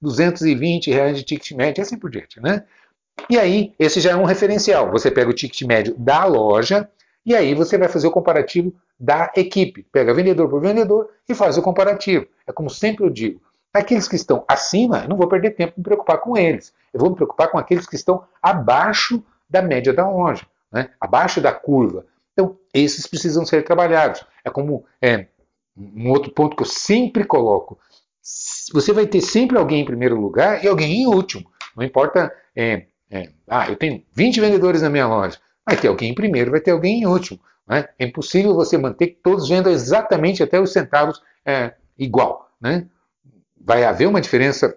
220 0.00 0.90
reais 0.90 1.18
de 1.18 1.24
ticket 1.24 1.52
médio 1.52 1.82
assim 1.82 1.98
por 1.98 2.10
diante, 2.10 2.40
né? 2.40 2.64
E 3.28 3.38
aí, 3.38 3.74
esse 3.78 4.00
já 4.00 4.12
é 4.12 4.16
um 4.16 4.24
referencial. 4.24 4.90
Você 4.90 5.10
pega 5.10 5.30
o 5.30 5.34
ticket 5.34 5.62
médio 5.62 5.94
da 5.98 6.24
loja 6.24 6.88
e 7.26 7.34
aí 7.34 7.54
você 7.54 7.76
vai 7.76 7.88
fazer 7.88 8.06
o 8.06 8.12
comparativo 8.12 8.72
da 8.98 9.30
equipe. 9.36 9.82
Pega 9.92 10.14
vendedor 10.14 10.48
por 10.48 10.60
vendedor 10.60 11.10
e 11.28 11.34
faz 11.34 11.58
o 11.58 11.62
comparativo. 11.62 12.26
É 12.46 12.52
como 12.52 12.70
sempre 12.70 13.04
eu 13.04 13.10
digo. 13.10 13.40
Aqueles 13.72 14.08
que 14.08 14.16
estão 14.16 14.44
acima, 14.48 15.02
eu 15.02 15.08
não 15.08 15.16
vou 15.16 15.28
perder 15.28 15.50
tempo 15.50 15.74
em 15.76 15.80
me 15.80 15.84
preocupar 15.84 16.18
com 16.18 16.36
eles. 16.36 16.72
Eu 16.92 17.00
vou 17.00 17.10
me 17.10 17.16
preocupar 17.16 17.50
com 17.50 17.58
aqueles 17.58 17.86
que 17.86 17.96
estão 17.96 18.24
abaixo 18.42 19.22
da 19.48 19.60
média 19.60 19.92
da 19.92 20.08
loja, 20.08 20.46
né? 20.72 20.90
abaixo 21.00 21.40
da 21.40 21.52
curva. 21.52 22.06
Então, 22.32 22.56
esses 22.72 23.06
precisam 23.06 23.44
ser 23.44 23.62
trabalhados. 23.62 24.24
É 24.44 24.50
como 24.50 24.84
é, 25.02 25.26
um 25.76 26.10
outro 26.10 26.32
ponto 26.32 26.56
que 26.56 26.62
eu 26.62 26.66
sempre 26.66 27.24
coloco 27.24 27.78
você 28.72 28.92
vai 28.92 29.06
ter 29.06 29.20
sempre 29.20 29.56
alguém 29.56 29.80
em 29.80 29.84
primeiro 29.84 30.20
lugar 30.20 30.64
e 30.64 30.68
alguém 30.68 31.02
em 31.02 31.06
último. 31.06 31.50
Não 31.76 31.84
importa, 31.84 32.32
é, 32.54 32.86
é, 33.10 33.30
ah, 33.48 33.68
eu 33.68 33.76
tenho 33.76 34.02
20 34.12 34.40
vendedores 34.40 34.82
na 34.82 34.90
minha 34.90 35.06
loja. 35.06 35.38
Vai 35.66 35.76
ter 35.76 35.88
alguém 35.88 36.10
em 36.10 36.14
primeiro, 36.14 36.50
vai 36.50 36.60
ter 36.60 36.70
alguém 36.70 37.02
em 37.02 37.06
último. 37.06 37.38
Né? 37.66 37.88
É 37.98 38.06
impossível 38.06 38.54
você 38.54 38.78
manter 38.78 39.08
que 39.08 39.18
todos 39.22 39.48
vendam 39.48 39.72
exatamente 39.72 40.42
até 40.42 40.60
os 40.60 40.72
centavos 40.72 41.22
é, 41.44 41.74
igual. 41.98 42.50
Né? 42.60 42.86
Vai 43.60 43.84
haver 43.84 44.06
uma 44.06 44.20
diferença 44.20 44.76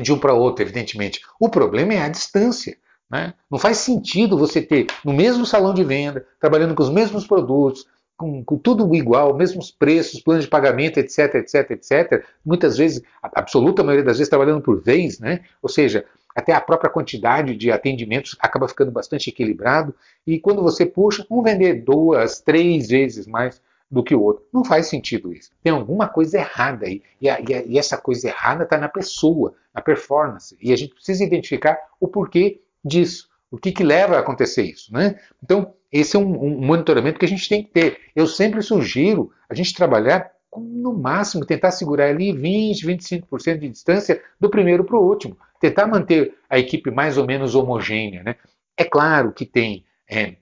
de 0.00 0.12
um 0.12 0.18
para 0.18 0.34
outro, 0.34 0.64
evidentemente. 0.64 1.20
O 1.38 1.48
problema 1.48 1.94
é 1.94 2.02
a 2.02 2.08
distância. 2.08 2.76
Né? 3.10 3.34
Não 3.50 3.58
faz 3.58 3.76
sentido 3.78 4.38
você 4.38 4.62
ter 4.62 4.86
no 5.04 5.12
mesmo 5.12 5.44
salão 5.44 5.74
de 5.74 5.84
venda, 5.84 6.26
trabalhando 6.40 6.74
com 6.74 6.82
os 6.82 6.90
mesmos 6.90 7.26
produtos, 7.26 7.86
com, 8.16 8.44
com, 8.44 8.56
tudo 8.56 8.94
igual, 8.94 9.36
mesmos 9.36 9.70
preços, 9.70 10.20
planos 10.20 10.44
de 10.44 10.50
pagamento, 10.50 10.98
etc, 10.98 11.34
etc, 11.36 11.70
etc. 11.72 12.24
Muitas 12.44 12.76
vezes, 12.76 13.02
a 13.22 13.40
absoluta 13.40 13.82
maioria 13.82 14.04
das 14.04 14.18
vezes 14.18 14.28
trabalhando 14.28 14.60
por 14.60 14.80
vez, 14.80 15.18
né? 15.18 15.40
Ou 15.60 15.68
seja, 15.68 16.04
até 16.34 16.52
a 16.52 16.60
própria 16.60 16.90
quantidade 16.90 17.56
de 17.56 17.70
atendimentos 17.70 18.36
acaba 18.40 18.68
ficando 18.68 18.90
bastante 18.90 19.28
equilibrado. 19.28 19.94
E 20.26 20.38
quando 20.38 20.62
você 20.62 20.86
puxa, 20.86 21.26
um 21.30 21.42
vender 21.42 21.82
duas, 21.84 22.40
três 22.40 22.88
vezes 22.88 23.26
mais 23.26 23.60
do 23.90 24.02
que 24.02 24.14
o 24.14 24.22
outro. 24.22 24.42
Não 24.52 24.64
faz 24.64 24.86
sentido 24.86 25.32
isso. 25.32 25.50
Tem 25.62 25.70
alguma 25.70 26.08
coisa 26.08 26.38
errada 26.38 26.86
aí. 26.86 27.02
E, 27.20 27.28
a, 27.28 27.38
e, 27.40 27.54
a, 27.54 27.62
e 27.62 27.78
essa 27.78 27.98
coisa 27.98 28.28
errada 28.28 28.64
está 28.64 28.78
na 28.78 28.88
pessoa, 28.88 29.54
na 29.74 29.82
performance. 29.82 30.56
E 30.62 30.72
a 30.72 30.76
gente 30.76 30.94
precisa 30.94 31.22
identificar 31.22 31.78
o 32.00 32.08
porquê 32.08 32.62
disso. 32.82 33.28
O 33.50 33.58
que, 33.58 33.70
que 33.70 33.84
leva 33.84 34.16
a 34.16 34.20
acontecer 34.20 34.62
isso? 34.62 34.90
Né? 34.90 35.20
Então, 35.42 35.74
esse 35.92 36.16
é 36.16 36.18
um, 36.18 36.44
um, 36.44 36.60
monitoramento 36.60 37.18
que 37.18 37.24
a 37.26 37.28
gente 37.28 37.48
tem 37.48 37.62
que 37.62 37.70
ter. 37.70 37.98
Eu 38.16 38.26
sempre 38.26 38.62
sugiro 38.62 39.30
a 39.48 39.54
gente 39.54 39.74
trabalhar 39.74 40.30
no 40.56 40.94
máximo, 40.94 41.44
tentar 41.44 41.70
segurar 41.70 42.06
ali 42.06 42.32
20, 42.32 42.86
25% 42.86 43.58
de 43.58 43.68
distância 43.68 44.22
do 44.40 44.48
primeiro 44.48 44.84
para 44.84 44.96
o 44.96 45.06
último. 45.06 45.36
Tentar 45.60 45.86
manter 45.86 46.34
a 46.48 46.58
equipe 46.58 46.90
mais 46.90 47.18
ou 47.18 47.26
menos 47.26 47.54
homogênea. 47.54 48.22
Né? 48.22 48.36
É 48.76 48.84
claro 48.84 49.32
que 49.32 49.44
tem 49.44 49.84
é, 50.10 50.36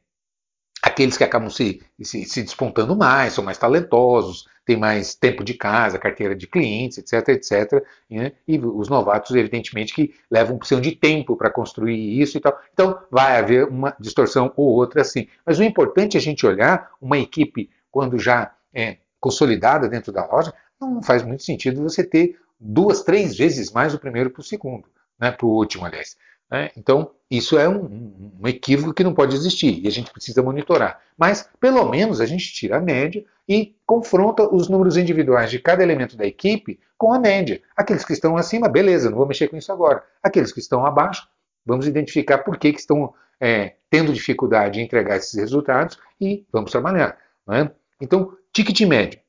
aqueles 0.83 1.17
que 1.17 1.25
acabam 1.25 1.51
se, 1.51 1.83
se, 2.01 2.25
se, 2.25 2.43
despontando 2.43 2.97
mais, 2.97 3.33
são 3.33 3.45
mais 3.45 3.59
talentosos, 3.59 4.47
têm 4.71 4.77
mais 4.77 5.17
tempo 5.17 5.43
de 5.43 5.55
casa, 5.55 5.99
carteira 5.99 6.33
de 6.33 6.47
clientes, 6.47 6.99
etc, 6.99 7.31
etc. 7.31 7.85
Né? 8.09 8.33
E 8.47 8.57
os 8.57 8.89
novatos, 8.89 9.35
evidentemente, 9.35 9.93
que 9.93 10.15
levam 10.31 10.59
precisam 10.59 10.81
de 10.81 10.93
tempo 10.93 11.37
para 11.37 11.51
construir 11.51 12.21
isso 12.21 12.39
e 12.39 12.41
tal. 12.41 12.57
Então, 12.73 13.01
vai 13.11 13.37
haver 13.37 13.67
uma 13.67 13.97
distorção 13.99 14.53
ou 14.57 14.69
outra 14.69 15.01
assim. 15.01 15.27
Mas 15.45 15.59
o 15.59 15.65
importante 15.65 16.17
é 16.17 16.21
a 16.21 16.23
gente 16.23 16.47
olhar 16.47 16.93
uma 17.03 17.19
equipe, 17.19 17.69
quando 17.91 18.17
já 18.17 18.55
é 18.73 18.99
consolidada 19.19 19.89
dentro 19.89 20.13
da 20.13 20.25
loja, 20.25 20.55
não 20.81 21.03
faz 21.03 21.25
muito 21.25 21.43
sentido 21.43 21.83
você 21.83 22.05
ter 22.05 22.39
duas, 22.59 23.03
três 23.03 23.37
vezes 23.37 23.73
mais 23.73 23.93
o 23.93 23.99
primeiro 23.99 24.31
para 24.31 24.41
o 24.41 24.45
segundo. 24.45 24.85
né, 25.19 25.33
para 25.33 25.47
o 25.47 25.51
último, 25.51 25.85
aliás. 25.85 26.17
Né? 26.51 26.71
Então, 26.77 27.13
isso 27.31 27.57
é 27.59 27.69
um, 27.69 28.41
um, 28.41 28.49
equívoco 28.49 28.93
que 28.93 29.05
não 29.05 29.15
pode 29.15 29.37
existir 29.37 29.81
e 29.83 29.87
a 29.87 29.91
gente 29.91 30.11
precisa 30.11 30.43
monitorar. 30.43 31.01
Mas, 31.17 31.49
pelo 31.61 31.89
menos, 31.89 32.21
a 32.21 32.27
gente 32.27 32.53
tira 32.53 32.79
a 32.79 32.81
média 32.81 33.25
e 33.49 33.77
confronta 33.87 34.43
os 34.53 34.69
números 34.69 34.97
individuais 34.97 35.51
de 35.51 35.61
cada 35.61 35.83
elemento 35.83 36.17
da 36.17 36.27
equipe 36.27 36.81
com 36.99 37.13
a 37.13 37.19
média. 37.19 37.63
Aqueles 37.77 38.05
que 38.05 38.13
estão 38.13 38.37
acima, 38.37 38.69
beleza, 38.69 39.11
não 39.11 39.17
vou 39.17 39.27
mexer 39.27 39.49
com 39.49 39.57
isso 39.57 39.71
agora. 39.71 40.03
Aqueles 40.23 40.53
que 40.53 40.61
estão 40.61 40.85
abaixo, 40.85 41.29
vamos 41.65 41.87
identificar 41.87 42.39
por 42.39 42.59
que, 42.59 42.73
que 42.73 42.81
estão 42.81 43.15
é, 43.41 43.77
tendo 43.89 44.13
dificuldade 44.13 44.81
em 44.81 44.85
entregar 44.85 45.17
esses 45.17 45.35
resultados 45.35 45.99
e 46.21 46.45
vamos 46.53 46.71
trabalhar. 46.73 47.17
É? 47.51 47.71
Então, 48.01 48.37
ticket 48.53 48.81
médio. 48.83 49.21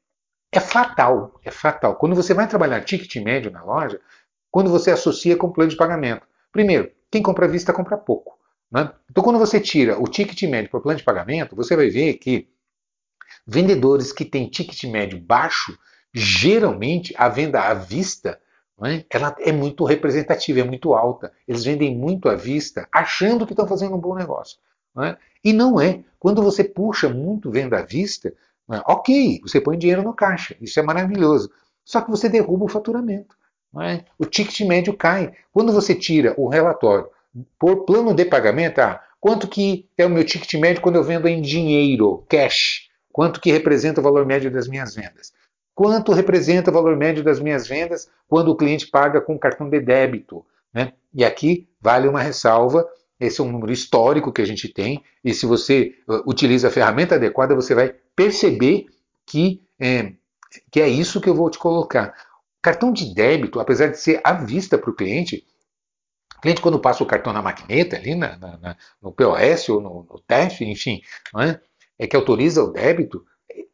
É 0.52 0.60
fatal, 0.60 1.40
é 1.46 1.52
fatal. 1.52 1.96
Quando 1.96 2.16
você 2.16 2.34
vai 2.34 2.48
trabalhar 2.48 2.82
ticket 2.82 3.24
médio 3.24 3.52
na 3.52 3.64
loja, 3.64 4.02
quando 4.50 4.70
você 4.70 4.92
associa 4.92 5.38
com 5.38 5.50
plano 5.50 5.70
de 5.70 5.78
pagamento. 5.78 6.28
Primeiro, 6.52 6.92
quem 7.12 7.22
compra 7.22 7.46
à 7.46 7.50
vista 7.50 7.74
compra 7.74 7.98
pouco. 7.98 8.40
Né? 8.72 8.90
Então, 9.10 9.24
quando 9.24 9.38
você 9.38 9.60
tira 9.60 10.02
o 10.02 10.08
ticket 10.08 10.42
médio 10.44 10.72
para 10.72 10.80
o 10.80 10.82
plano 10.82 10.98
de 10.98 11.04
pagamento, 11.04 11.56
você 11.56 11.76
vai 11.76 11.90
ver 11.90 12.14
que 12.16 12.48
vendedores 13.46 14.14
que 14.14 14.24
têm 14.24 14.50
ticket 14.50 14.86
médio 14.86 15.20
baixo, 15.20 15.78
geralmente 16.14 17.14
a 17.18 17.28
venda 17.28 17.62
à 17.62 17.74
vista 17.74 18.40
é? 18.84 19.06
ela 19.10 19.36
é 19.40 19.52
muito 19.52 19.84
representativa, 19.84 20.62
é 20.62 20.64
muito 20.64 20.94
alta. 20.94 21.32
Eles 21.48 21.64
vendem 21.64 21.96
muito 21.96 22.28
à 22.28 22.36
vista, 22.36 22.88
achando 22.92 23.46
que 23.46 23.54
estão 23.54 23.68
fazendo 23.68 23.96
um 23.96 24.00
bom 24.00 24.16
negócio. 24.16 24.58
Não 24.96 25.04
é? 25.04 25.18
E 25.44 25.54
não 25.54 25.80
é. 25.80 26.04
Quando 26.20 26.42
você 26.42 26.64
puxa 26.64 27.08
muito 27.08 27.52
venda 27.52 27.80
à 27.80 27.84
vista, 27.84 28.34
é? 28.72 28.82
ok, 28.86 29.40
você 29.44 29.62
põe 29.62 29.78
dinheiro 29.78 30.02
no 30.02 30.14
caixa, 30.14 30.56
isso 30.60 30.80
é 30.80 30.84
maravilhoso. 30.84 31.52
Só 31.86 32.02
que 32.02 32.10
você 32.10 32.28
derruba 32.28 32.66
o 32.66 32.70
faturamento. 32.70 33.36
É? 33.80 34.04
O 34.18 34.26
ticket 34.26 34.62
médio 34.68 34.94
cai. 34.94 35.32
Quando 35.54 35.72
você 35.72 35.96
tira 35.96 36.34
o 36.38 36.50
relatório 36.50 37.08
por 37.58 37.86
plano 37.86 38.14
de 38.14 38.26
pagamento, 38.26 38.80
ah, 38.80 39.02
quanto 39.20 39.48
que 39.48 39.88
é 39.98 40.06
o 40.06 40.10
meu 40.10 40.26
ticket 40.26 40.54
médio 40.56 40.82
quando 40.82 40.98
eu 40.98 41.04
vendo 41.04 41.28
em 41.28 41.42
dinheiro, 41.42 42.26
cash? 42.28 42.90
Quanto 43.12 43.40
que 43.40 43.52
representa 43.52 44.02
o 44.02 44.04
valor 44.04 44.26
médio 44.26 44.52
das 44.52 44.68
minhas 44.68 44.96
vendas? 44.96 45.34
Quanto 45.74 46.12
representa 46.12 46.70
o 46.70 46.74
valor 46.74 46.98
médio 46.98 47.24
das 47.24 47.40
minhas 47.40 47.68
vendas 47.68 48.10
quando 48.28 48.50
o 48.50 48.56
cliente 48.56 48.88
paga 48.88 49.22
com 49.22 49.40
cartão 49.40 49.70
de 49.70 49.80
débito? 49.80 50.46
Né? 50.74 50.94
E 51.14 51.24
aqui 51.24 51.68
vale 51.80 52.08
uma 52.08 52.22
ressalva. 52.22 52.88
Esse 53.20 53.40
é 53.40 53.44
um 53.44 53.52
número 53.52 53.72
histórico 53.72 54.32
que 54.32 54.42
a 54.42 54.46
gente 54.46 54.68
tem, 54.68 55.04
e 55.24 55.32
se 55.32 55.46
você 55.46 55.94
uh, 56.08 56.28
utiliza 56.28 56.70
a 56.70 56.72
ferramenta 56.72 57.16
adequada, 57.16 57.54
você 57.54 57.76
vai 57.76 57.94
perceber 58.16 58.88
que 59.28 59.62
é, 59.80 60.14
que 60.72 60.82
é 60.82 60.88
isso 60.88 61.22
que 61.22 61.30
eu 61.30 61.36
vou 61.36 61.48
te 61.50 61.60
colocar. 61.60 62.16
Cartão 62.62 62.94
de 62.94 63.14
débito, 63.14 63.60
apesar 63.60 63.88
de 63.88 63.98
ser 63.98 64.22
à 64.24 64.34
vista 64.34 64.78
para 64.78 64.90
o 64.90 64.96
cliente, 64.96 65.46
o 66.38 66.42
cliente, 66.42 66.62
quando 66.62 66.80
passa 66.80 67.04
o 67.04 67.08
cartão 67.08 67.34
na 67.34 67.42
maquineta, 67.42 67.96
ali 67.96 68.16
na, 68.16 68.38
na, 68.38 68.76
no 69.02 69.12
POS 69.12 69.70
ou 69.70 69.82
no, 69.82 70.08
no 70.10 70.20
TEF, 70.20 70.64
enfim, 70.64 71.02
é? 71.38 71.60
é? 72.00 72.08
que 72.08 72.16
autoriza 72.16 72.64
o 72.64 72.72
débito, 72.72 73.26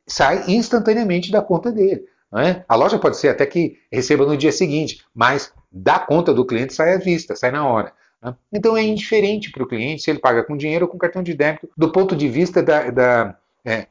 sai 0.06 0.46
instantaneamente 0.50 1.32
da 1.32 1.41
conta 1.41 1.72
dele. 1.72 2.06
É? 2.36 2.65
A 2.67 2.75
loja 2.75 3.00
pode 3.00 3.17
ser 3.17 3.29
até 3.29 3.46
que 3.46 3.79
receba 3.91 4.25
no 4.25 4.36
dia 4.36 4.51
seguinte, 4.51 5.01
mas 5.13 5.53
da 5.72 5.98
conta 5.98 6.34
do 6.34 6.46
cliente 6.46 6.74
sai 6.74 6.94
à 6.94 6.98
vista, 6.98 7.36
sai 7.36 7.51
na 7.51 7.65
hora. 7.65 7.94
É? 8.24 8.34
Então 8.51 8.75
é 8.75 8.84
indiferente 8.84 9.51
para 9.51 9.63
o 9.63 9.67
cliente 9.67 10.01
se 10.01 10.10
ele 10.10 10.20
paga 10.20 10.44
com 10.44 10.58
dinheiro 10.58 10.86
ou 10.86 10.91
com 10.91 10.98
cartão 10.98 11.24
de 11.24 11.34
débito, 11.34 11.70
do 11.77 11.91
ponto 11.91 12.15
de 12.15 12.27
vista 12.27 12.62
da, 12.62 12.89
da, 12.89 13.38
é, 13.63 13.88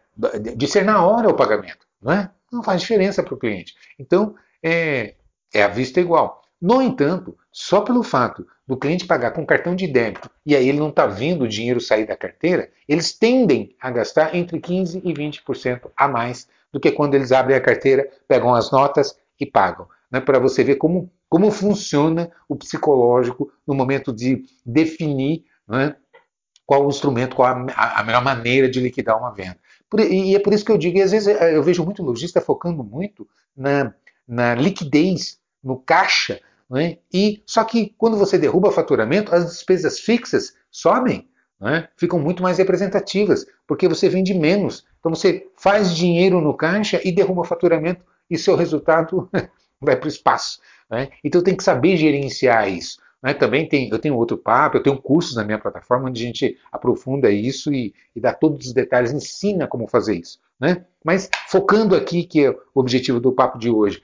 de 0.55 0.67
ser 0.67 0.85
na 0.85 1.05
hora 1.05 1.29
o 1.29 1.35
pagamento. 1.35 1.87
Não, 2.03 2.13
é? 2.13 2.31
não 2.53 2.63
faz 2.63 2.81
diferença 2.83 3.23
para 3.23 3.35
o 3.35 3.39
cliente. 3.39 3.75
Então 3.99 4.35
é, 4.67 5.15
é 5.55 5.63
à 5.63 5.69
vista 5.69 6.01
igual. 6.01 6.43
No 6.61 6.83
entanto, 6.83 7.37
só 7.53 7.83
pelo 7.83 8.03
fato 8.03 8.45
do 8.67 8.77
cliente 8.77 9.07
pagar 9.07 9.31
com 9.31 9.47
cartão 9.47 9.77
de 9.77 9.87
débito 9.87 10.29
e 10.45 10.57
aí 10.57 10.69
ele 10.69 10.81
não 10.81 10.89
está 10.89 11.07
vendo 11.07 11.43
o 11.43 11.49
dinheiro 11.49 11.81
sair 11.81 12.05
da 12.05 12.17
carteira, 12.17 12.69
eles 12.89 13.13
tendem 13.17 13.77
a 13.81 13.91
gastar 13.91 14.35
entre 14.35 14.59
15% 14.59 15.03
e 15.05 15.15
20% 15.15 15.91
a 15.97 16.09
mais 16.09 16.49
do 16.73 16.81
que 16.81 16.91
quando 16.91 17.15
eles 17.15 17.31
abrem 17.31 17.57
a 17.57 17.61
carteira, 17.61 18.11
pegam 18.27 18.55
as 18.55 18.73
notas 18.73 19.17
e 19.39 19.47
pagam. 19.47 19.87
Né, 20.11 20.19
Para 20.19 20.41
você 20.41 20.65
ver 20.65 20.77
como, 20.77 21.13
como 21.29 21.51
funciona 21.53 22.31
o 22.49 22.57
psicológico 22.57 23.53
no 23.65 23.75
momento 23.75 24.13
de 24.13 24.43
definir 24.65 25.45
né, 25.69 25.95
qual 26.65 26.85
o 26.85 26.89
instrumento, 26.89 27.37
qual 27.37 27.49
a, 27.49 28.01
a, 28.01 28.03
melhor 28.03 28.25
maneira 28.25 28.69
de 28.69 28.81
liquidar 28.81 29.17
uma 29.17 29.33
venda. 29.33 29.59
Por, 29.89 30.01
e 30.01 30.35
é 30.35 30.41
por 30.41 30.53
isso 30.53 30.65
que 30.65 30.73
eu 30.73 30.79
digo, 30.79 30.99
e 30.99 31.03
às 31.03 31.13
vezes 31.13 31.29
eu 31.29 31.63
vejo 31.63 31.85
muito 31.85 32.03
lojista 32.03 32.41
focando 32.41 32.83
muito 32.83 33.29
na, 33.57 33.95
na 34.27 34.55
liquidez, 34.55 35.39
no 35.63 35.79
caixa, 35.79 36.41
é? 36.75 36.99
e 37.13 37.43
só 37.47 37.63
que 37.63 37.95
quando 37.97 38.17
você 38.17 38.39
derruba 38.39 38.73
faturamento, 38.73 39.35
as 39.35 39.47
despesas 39.47 40.01
fixas 40.01 40.55
sobem, 40.71 41.29
é? 41.63 41.89
ficam 41.97 42.19
muito 42.19 42.43
mais 42.43 42.59
representativas, 42.59 43.47
porque 43.67 43.89
você 43.89 44.09
vende 44.09 44.35
menos. 44.35 44.85
Então 44.99 45.15
você 45.15 45.47
faz 45.57 45.95
dinheiro 45.95 46.41
no 46.41 46.55
caixa 46.55 47.01
e 47.05 47.13
derruba 47.13 47.45
faturamento 47.45 48.05
e 48.29 48.37
seu 48.37 48.57
resultado 48.57 49.29
vai 49.81 49.97
para 49.97 50.07
o 50.07 50.11
espaço. 50.11 50.61
É? 50.91 51.09
Então 51.25 51.43
tem 51.43 51.57
que 51.57 51.65
saber 51.65 51.97
gerenciar 51.97 52.69
isso. 52.69 52.99
Né? 53.23 53.35
Também 53.35 53.69
tem, 53.69 53.89
eu 53.89 53.99
tenho 53.99 54.17
outro 54.17 54.37
papo, 54.37 54.77
eu 54.77 54.83
tenho 54.83 55.01
cursos 55.01 55.35
na 55.35 55.45
minha 55.45 55.59
plataforma 55.59 56.09
onde 56.09 56.23
a 56.23 56.27
gente 56.27 56.59
aprofunda 56.71 57.31
isso 57.31 57.73
e, 57.73 57.95
e 58.15 58.21
dá 58.21 58.33
todos 58.33 58.67
os 58.67 58.73
detalhes, 58.73 59.13
ensina 59.13 59.67
como 59.67 59.89
fazer 59.89 60.17
isso. 60.17 60.39
Né? 60.61 60.85
Mas 61.05 61.29
focando 61.49 61.97
aqui, 61.97 62.25
que 62.25 62.45
é 62.45 62.51
o 62.51 62.61
objetivo 62.75 63.19
do 63.19 63.33
papo 63.33 63.59
de 63.59 63.71
hoje, 63.71 64.03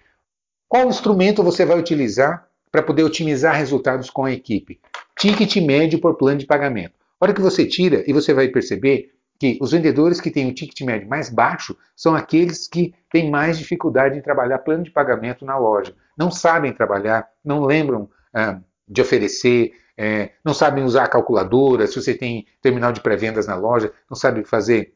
qual 0.73 0.89
instrumento 0.89 1.43
você 1.43 1.67
vai 1.67 1.79
utilizar 1.79 2.49
para 2.71 2.83
poder 2.83 3.03
otimizar 3.03 3.55
resultados 3.55 4.09
com 4.09 4.25
a 4.25 4.33
equipe? 4.33 4.81
Ticket 5.19 5.57
médio 5.57 6.01
por 6.01 6.15
plano 6.15 6.39
de 6.39 6.47
pagamento. 6.47 6.95
A 7.21 7.27
hora 7.27 7.35
que 7.35 7.43
você 7.43 7.67
tira, 7.67 8.03
e 8.07 8.13
você 8.15 8.33
vai 8.33 8.49
perceber 8.49 9.11
que 9.39 9.59
os 9.61 9.73
vendedores 9.73 10.19
que 10.19 10.31
têm 10.31 10.49
o 10.49 10.55
ticket 10.55 10.81
médio 10.81 11.07
mais 11.07 11.29
baixo 11.29 11.77
são 11.95 12.15
aqueles 12.15 12.67
que 12.67 12.95
têm 13.11 13.31
mais 13.31 13.59
dificuldade 13.59 14.17
em 14.17 14.23
trabalhar 14.23 14.61
plano 14.61 14.83
de 14.83 14.91
pagamento 14.91 15.45
na 15.45 15.59
loja. 15.59 15.95
Não 16.17 16.31
sabem 16.31 16.73
trabalhar, 16.73 17.29
não 17.45 17.67
lembram 17.67 18.09
ah, 18.33 18.59
de 18.89 19.03
oferecer, 19.03 19.75
é, 19.95 20.31
não 20.43 20.55
sabem 20.55 20.85
usar 20.85 21.05
a 21.05 21.09
calculadora, 21.09 21.87
se 21.87 22.01
você 22.01 22.15
tem 22.15 22.47
terminal 22.63 22.93
de 22.93 23.03
pré-vendas 23.03 23.47
na 23.47 23.57
loja, 23.57 23.93
não 24.09 24.17
sabe 24.17 24.43
fazer 24.43 24.95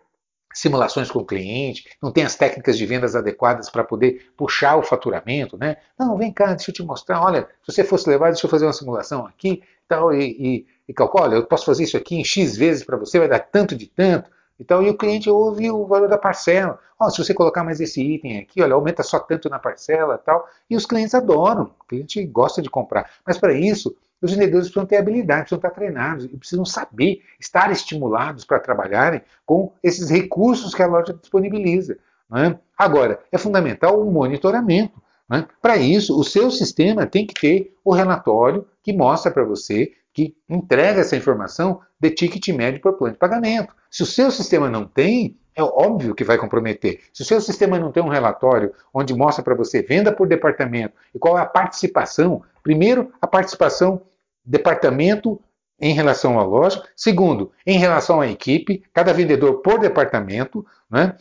simulações 0.56 1.10
com 1.10 1.18
o 1.18 1.24
cliente, 1.24 1.84
não 2.02 2.10
tem 2.10 2.24
as 2.24 2.34
técnicas 2.34 2.78
de 2.78 2.86
vendas 2.86 3.14
adequadas 3.14 3.68
para 3.68 3.84
poder 3.84 4.30
puxar 4.36 4.76
o 4.76 4.82
faturamento, 4.82 5.58
né? 5.58 5.76
Não, 5.98 6.16
vem 6.16 6.32
cá, 6.32 6.54
deixa 6.54 6.70
eu 6.70 6.74
te 6.74 6.82
mostrar, 6.82 7.20
olha, 7.22 7.46
se 7.62 7.72
você 7.72 7.84
fosse 7.84 8.08
levar, 8.08 8.30
deixa 8.30 8.46
eu 8.46 8.50
fazer 8.50 8.64
uma 8.64 8.72
simulação 8.72 9.26
aqui 9.26 9.62
tal, 9.86 10.14
e, 10.14 10.24
e, 10.24 10.66
e 10.88 10.94
calcula, 10.94 11.24
olha, 11.24 11.34
eu 11.34 11.46
posso 11.46 11.66
fazer 11.66 11.84
isso 11.84 11.96
aqui 11.96 12.16
em 12.16 12.24
X 12.24 12.56
vezes 12.56 12.84
para 12.84 12.96
você, 12.96 13.18
vai 13.18 13.28
dar 13.28 13.40
tanto 13.40 13.76
de 13.76 13.86
tanto, 13.86 14.30
e 14.58 14.64
tal, 14.64 14.82
e 14.82 14.88
o 14.88 14.96
cliente 14.96 15.28
ouve 15.28 15.70
o 15.70 15.86
valor 15.86 16.08
da 16.08 16.16
parcela. 16.16 16.78
Oh, 16.98 17.10
se 17.10 17.22
você 17.22 17.34
colocar 17.34 17.62
mais 17.62 17.78
esse 17.78 18.02
item 18.02 18.38
aqui, 18.38 18.62
olha, 18.62 18.72
aumenta 18.72 19.02
só 19.02 19.18
tanto 19.18 19.50
na 19.50 19.58
parcela 19.58 20.16
tal. 20.16 20.48
E 20.68 20.74
os 20.74 20.86
clientes 20.86 21.14
adoram, 21.14 21.70
o 21.78 21.84
cliente 21.84 22.24
gosta 22.24 22.62
de 22.62 22.70
comprar. 22.70 23.10
Mas 23.26 23.36
para 23.36 23.52
isso, 23.52 23.94
os 24.20 24.30
vendedores 24.30 24.66
precisam 24.66 24.86
ter 24.86 24.96
habilidade, 24.96 25.42
precisam 25.42 25.58
estar 25.58 25.70
treinados 25.70 26.24
e 26.24 26.28
precisam 26.28 26.64
saber, 26.64 27.22
estar 27.38 27.70
estimulados 27.70 28.44
para 28.44 28.58
trabalharem 28.58 29.20
com 29.44 29.72
esses 29.82 30.10
recursos 30.10 30.74
que 30.74 30.82
a 30.82 30.86
loja 30.86 31.12
disponibiliza. 31.12 31.98
É? 32.34 32.56
Agora, 32.76 33.20
é 33.30 33.38
fundamental 33.38 34.00
o 34.00 34.10
monitoramento. 34.10 35.00
É? 35.32 35.44
Para 35.60 35.76
isso, 35.76 36.18
o 36.18 36.24
seu 36.24 36.50
sistema 36.50 37.06
tem 37.06 37.26
que 37.26 37.34
ter 37.34 37.76
o 37.84 37.92
relatório 37.92 38.66
que 38.82 38.92
mostra 38.92 39.30
para 39.30 39.44
você, 39.44 39.92
que 40.12 40.34
entrega 40.48 41.00
essa 41.00 41.16
informação 41.16 41.80
de 42.00 42.10
ticket 42.10 42.48
médio 42.48 42.80
por 42.80 42.94
plano 42.94 43.12
de 43.12 43.18
pagamento. 43.18 43.74
Se 43.90 44.02
o 44.02 44.06
seu 44.06 44.30
sistema 44.30 44.70
não 44.70 44.86
tem, 44.86 45.36
é 45.54 45.62
óbvio 45.62 46.14
que 46.14 46.24
vai 46.24 46.36
comprometer. 46.36 47.00
Se 47.12 47.22
o 47.22 47.24
seu 47.24 47.40
sistema 47.40 47.78
não 47.78 47.90
tem 47.90 48.02
um 48.02 48.08
relatório 48.08 48.72
onde 48.92 49.14
mostra 49.14 49.42
para 49.42 49.54
você 49.54 49.82
venda 49.82 50.12
por 50.12 50.28
departamento 50.28 50.94
e 51.14 51.18
qual 51.18 51.38
é 51.38 51.40
a 51.40 51.46
participação, 51.46 52.42
primeiro, 52.66 53.12
a 53.22 53.28
participação 53.28 54.02
departamento 54.44 55.40
em 55.78 55.94
relação 55.94 56.36
à 56.36 56.42
loja, 56.42 56.82
segundo, 56.96 57.52
em 57.64 57.78
relação 57.78 58.20
à 58.20 58.26
equipe, 58.26 58.82
cada 58.92 59.12
vendedor 59.12 59.62
por 59.62 59.78
departamento, 59.78 60.66
né? 60.90 61.16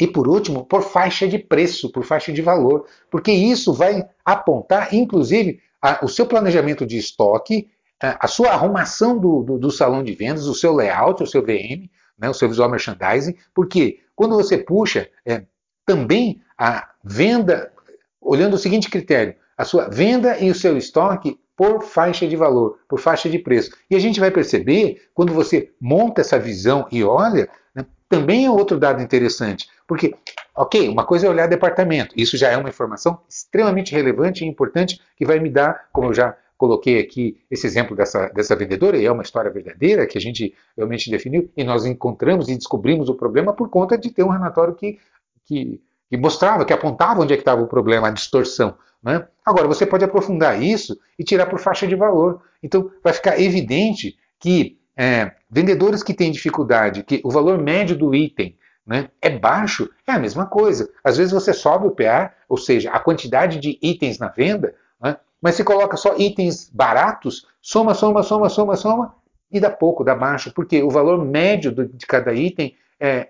E 0.00 0.08
por 0.08 0.26
último, 0.26 0.64
por 0.66 0.82
faixa 0.82 1.28
de 1.28 1.38
preço, 1.38 1.92
por 1.92 2.02
faixa 2.02 2.32
de 2.32 2.42
valor, 2.42 2.86
porque 3.08 3.30
isso 3.30 3.72
vai 3.72 4.04
apontar, 4.24 4.92
inclusive, 4.92 5.60
a, 5.80 6.04
o 6.04 6.08
seu 6.08 6.26
planejamento 6.26 6.84
de 6.84 6.98
estoque, 6.98 7.70
a, 8.02 8.24
a 8.24 8.26
sua 8.26 8.50
arrumação 8.50 9.16
do, 9.16 9.44
do, 9.44 9.56
do 9.56 9.70
salão 9.70 10.02
de 10.02 10.12
vendas, 10.12 10.46
o 10.46 10.54
seu 10.56 10.74
layout, 10.74 11.22
o 11.22 11.26
seu 11.26 11.40
VM, 11.40 11.88
né, 12.18 12.28
o 12.28 12.34
seu 12.34 12.48
visual 12.48 12.68
merchandising, 12.68 13.36
porque 13.54 14.00
quando 14.16 14.34
você 14.34 14.58
puxa 14.58 15.08
é, 15.24 15.44
também 15.86 16.42
a 16.58 16.90
venda, 17.04 17.72
olhando 18.20 18.54
o 18.54 18.58
seguinte 18.58 18.90
critério, 18.90 19.36
a 19.56 19.64
sua 19.64 19.88
venda 19.88 20.38
e 20.38 20.50
o 20.50 20.54
seu 20.54 20.76
estoque 20.76 21.38
por 21.56 21.82
faixa 21.82 22.26
de 22.26 22.36
valor, 22.36 22.78
por 22.88 22.98
faixa 22.98 23.28
de 23.28 23.38
preço. 23.38 23.70
E 23.90 23.94
a 23.94 23.98
gente 23.98 24.18
vai 24.18 24.30
perceber, 24.30 25.02
quando 25.14 25.32
você 25.32 25.70
monta 25.80 26.20
essa 26.20 26.38
visão 26.38 26.86
e 26.90 27.04
olha, 27.04 27.48
né, 27.74 27.86
também 28.08 28.46
é 28.46 28.50
outro 28.50 28.78
dado 28.78 29.02
interessante. 29.02 29.68
Porque, 29.86 30.14
ok, 30.56 30.88
uma 30.88 31.04
coisa 31.04 31.26
é 31.26 31.30
olhar 31.30 31.46
departamento, 31.46 32.14
isso 32.16 32.36
já 32.36 32.48
é 32.48 32.56
uma 32.56 32.68
informação 32.68 33.20
extremamente 33.28 33.92
relevante 33.92 34.44
e 34.44 34.48
importante 34.48 35.00
que 35.16 35.24
vai 35.24 35.38
me 35.38 35.50
dar, 35.50 35.88
como 35.92 36.08
eu 36.08 36.14
já 36.14 36.36
coloquei 36.56 37.00
aqui 37.00 37.40
esse 37.50 37.66
exemplo 37.66 37.96
dessa, 37.96 38.28
dessa 38.28 38.56
vendedora, 38.56 38.96
e 38.96 39.04
é 39.04 39.12
uma 39.12 39.22
história 39.22 39.50
verdadeira 39.50 40.06
que 40.06 40.16
a 40.16 40.20
gente 40.20 40.54
realmente 40.76 41.10
definiu, 41.10 41.50
e 41.56 41.62
nós 41.62 41.84
encontramos 41.84 42.48
e 42.48 42.56
descobrimos 42.56 43.08
o 43.08 43.14
problema 43.14 43.52
por 43.52 43.68
conta 43.68 43.98
de 43.98 44.10
ter 44.10 44.22
um 44.22 44.28
relatório 44.28 44.74
que, 44.74 44.98
que, 45.44 45.80
que 46.08 46.16
mostrava, 46.16 46.64
que 46.64 46.72
apontava 46.72 47.20
onde 47.20 47.32
é 47.32 47.36
que 47.36 47.42
estava 47.42 47.62
o 47.62 47.66
problema, 47.66 48.08
a 48.08 48.12
distorção. 48.12 48.76
Né? 49.02 49.26
Agora, 49.44 49.68
você 49.68 49.84
pode 49.84 50.04
aprofundar 50.04 50.60
isso 50.62 50.98
e 51.18 51.24
tirar 51.24 51.46
por 51.46 51.58
faixa 51.58 51.86
de 51.86 51.94
valor. 51.94 52.42
Então, 52.62 52.90
vai 53.02 53.12
ficar 53.12 53.38
evidente 53.38 54.16
que 54.38 54.78
é, 54.96 55.32
vendedores 55.50 56.02
que 56.02 56.14
têm 56.14 56.32
dificuldade, 56.32 57.02
que 57.02 57.20
o 57.24 57.30
valor 57.30 57.58
médio 57.58 57.96
do 57.96 58.14
item 58.14 58.56
né, 58.86 59.10
é 59.20 59.30
baixo, 59.30 59.90
é 60.06 60.12
a 60.12 60.18
mesma 60.18 60.46
coisa. 60.46 60.88
Às 61.02 61.16
vezes 61.16 61.32
você 61.32 61.52
sobe 61.52 61.86
o 61.86 61.90
PA, 61.90 62.32
ou 62.48 62.56
seja, 62.56 62.90
a 62.90 62.98
quantidade 63.00 63.58
de 63.58 63.78
itens 63.82 64.18
na 64.18 64.28
venda, 64.28 64.74
né, 65.00 65.16
mas 65.40 65.54
se 65.54 65.64
coloca 65.64 65.96
só 65.96 66.16
itens 66.16 66.70
baratos, 66.72 67.46
soma, 67.60 67.94
soma, 67.94 68.22
soma, 68.22 68.48
soma, 68.48 68.76
soma, 68.76 69.14
e 69.50 69.60
dá 69.60 69.70
pouco, 69.70 70.04
dá 70.04 70.14
baixo, 70.14 70.52
porque 70.52 70.82
o 70.82 70.90
valor 70.90 71.24
médio 71.24 71.72
de 71.72 72.06
cada 72.06 72.32
item 72.32 72.76
é, 72.98 73.28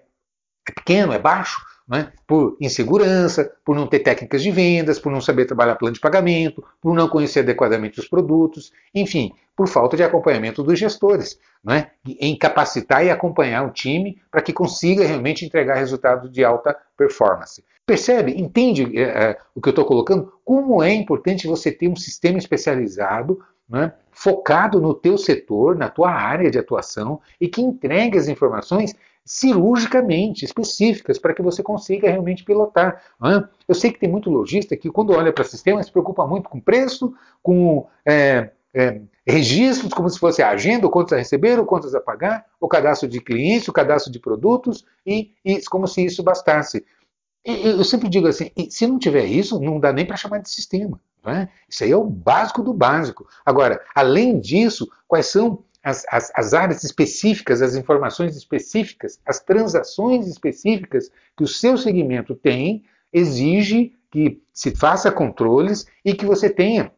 é 0.68 0.72
pequeno, 0.72 1.12
é 1.12 1.18
baixo 1.18 1.60
né? 1.86 2.12
por 2.26 2.56
insegurança, 2.60 3.52
por 3.64 3.76
não 3.76 3.86
ter 3.86 4.00
técnicas 4.00 4.42
de 4.42 4.50
vendas, 4.50 4.98
por 4.98 5.12
não 5.12 5.20
saber 5.20 5.44
trabalhar 5.44 5.76
plano 5.76 5.94
de 5.94 6.00
pagamento, 6.00 6.64
por 6.80 6.94
não 6.94 7.08
conhecer 7.08 7.40
adequadamente 7.40 8.00
os 8.00 8.08
produtos, 8.08 8.72
enfim, 8.94 9.32
por 9.54 9.68
falta 9.68 9.96
de 9.96 10.02
acompanhamento 10.02 10.62
dos 10.62 10.78
gestores, 10.78 11.38
né? 11.62 11.90
em 12.06 12.36
capacitar 12.36 13.04
e 13.04 13.10
acompanhar 13.10 13.66
o 13.66 13.70
time 13.70 14.20
para 14.30 14.42
que 14.42 14.52
consiga 14.52 15.06
realmente 15.06 15.44
entregar 15.44 15.76
resultados 15.76 16.30
de 16.30 16.44
alta 16.44 16.76
performance. 16.96 17.62
Percebe? 17.86 18.32
Entende 18.40 18.98
é, 18.98 19.36
o 19.54 19.60
que 19.60 19.68
eu 19.68 19.72
estou 19.72 19.84
colocando? 19.84 20.32
Como 20.42 20.82
é 20.82 20.92
importante 20.92 21.46
você 21.46 21.70
ter 21.70 21.86
um 21.86 21.96
sistema 21.96 22.38
especializado 22.38 23.38
né, 23.68 23.92
focado 24.10 24.80
no 24.80 24.94
teu 24.94 25.18
setor, 25.18 25.76
na 25.76 25.88
tua 25.88 26.10
área 26.10 26.50
de 26.50 26.58
atuação 26.58 27.20
e 27.40 27.48
que 27.48 27.60
entregue 27.60 28.18
as 28.18 28.28
informações 28.28 28.94
cirurgicamente 29.24 30.44
específicas 30.44 31.18
para 31.18 31.32
que 31.32 31.40
você 31.40 31.62
consiga 31.62 32.10
realmente 32.10 32.44
pilotar. 32.44 33.02
Né? 33.20 33.48
Eu 33.66 33.74
sei 33.74 33.90
que 33.90 33.98
tem 33.98 34.08
muito 34.08 34.30
lojista 34.30 34.76
que, 34.76 34.90
quando 34.90 35.12
olha 35.12 35.32
para 35.32 35.44
sistema, 35.44 35.82
se 35.82 35.90
preocupa 35.90 36.26
muito 36.26 36.48
com 36.48 36.60
preço, 36.60 37.14
com 37.42 37.86
é, 38.04 38.50
é, 38.74 39.00
registros, 39.26 39.94
como 39.94 40.10
se 40.10 40.18
fosse 40.18 40.42
a 40.42 40.50
agenda, 40.50 40.88
quantos 40.88 41.12
a 41.14 41.16
receber, 41.16 41.58
o 41.58 41.64
quantos 41.64 41.94
a 41.94 42.00
pagar, 42.00 42.44
o 42.60 42.68
cadastro 42.68 43.08
de 43.08 43.20
clientes, 43.20 43.68
o 43.68 43.72
cadastro 43.72 44.12
de 44.12 44.18
produtos, 44.18 44.84
e, 45.06 45.32
e 45.44 45.62
como 45.64 45.86
se 45.86 46.04
isso 46.04 46.22
bastasse. 46.22 46.84
E, 47.46 47.66
eu 47.66 47.84
sempre 47.84 48.08
digo 48.08 48.26
assim: 48.26 48.50
se 48.68 48.86
não 48.86 48.98
tiver 48.98 49.24
isso, 49.24 49.58
não 49.58 49.80
dá 49.80 49.92
nem 49.92 50.04
para 50.04 50.16
chamar 50.16 50.38
de 50.38 50.50
sistema. 50.50 51.00
Né? 51.24 51.48
Isso 51.68 51.84
aí 51.84 51.90
é 51.90 51.96
o 51.96 52.04
básico 52.04 52.62
do 52.62 52.74
básico. 52.74 53.26
Agora, 53.46 53.80
além 53.94 54.38
disso, 54.38 54.86
quais 55.08 55.26
são 55.26 55.64
as, 55.84 56.04
as, 56.10 56.32
as, 56.34 56.54
áreas 56.54 56.82
específicas, 56.82 57.60
as 57.60 57.74
informações 57.74 58.36
específicas, 58.36 59.20
as 59.26 59.38
transações 59.38 60.26
específicas 60.26 61.10
que 61.36 61.44
o 61.44 61.48
seu 61.48 61.76
segmento 61.76 62.34
tem, 62.34 62.84
exige 63.12 63.94
que 64.10 64.42
se 64.52 64.74
faça 64.74 65.12
controles 65.12 65.86
e 66.04 66.14
que 66.14 66.24
você 66.24 66.48
tenha 66.48 66.90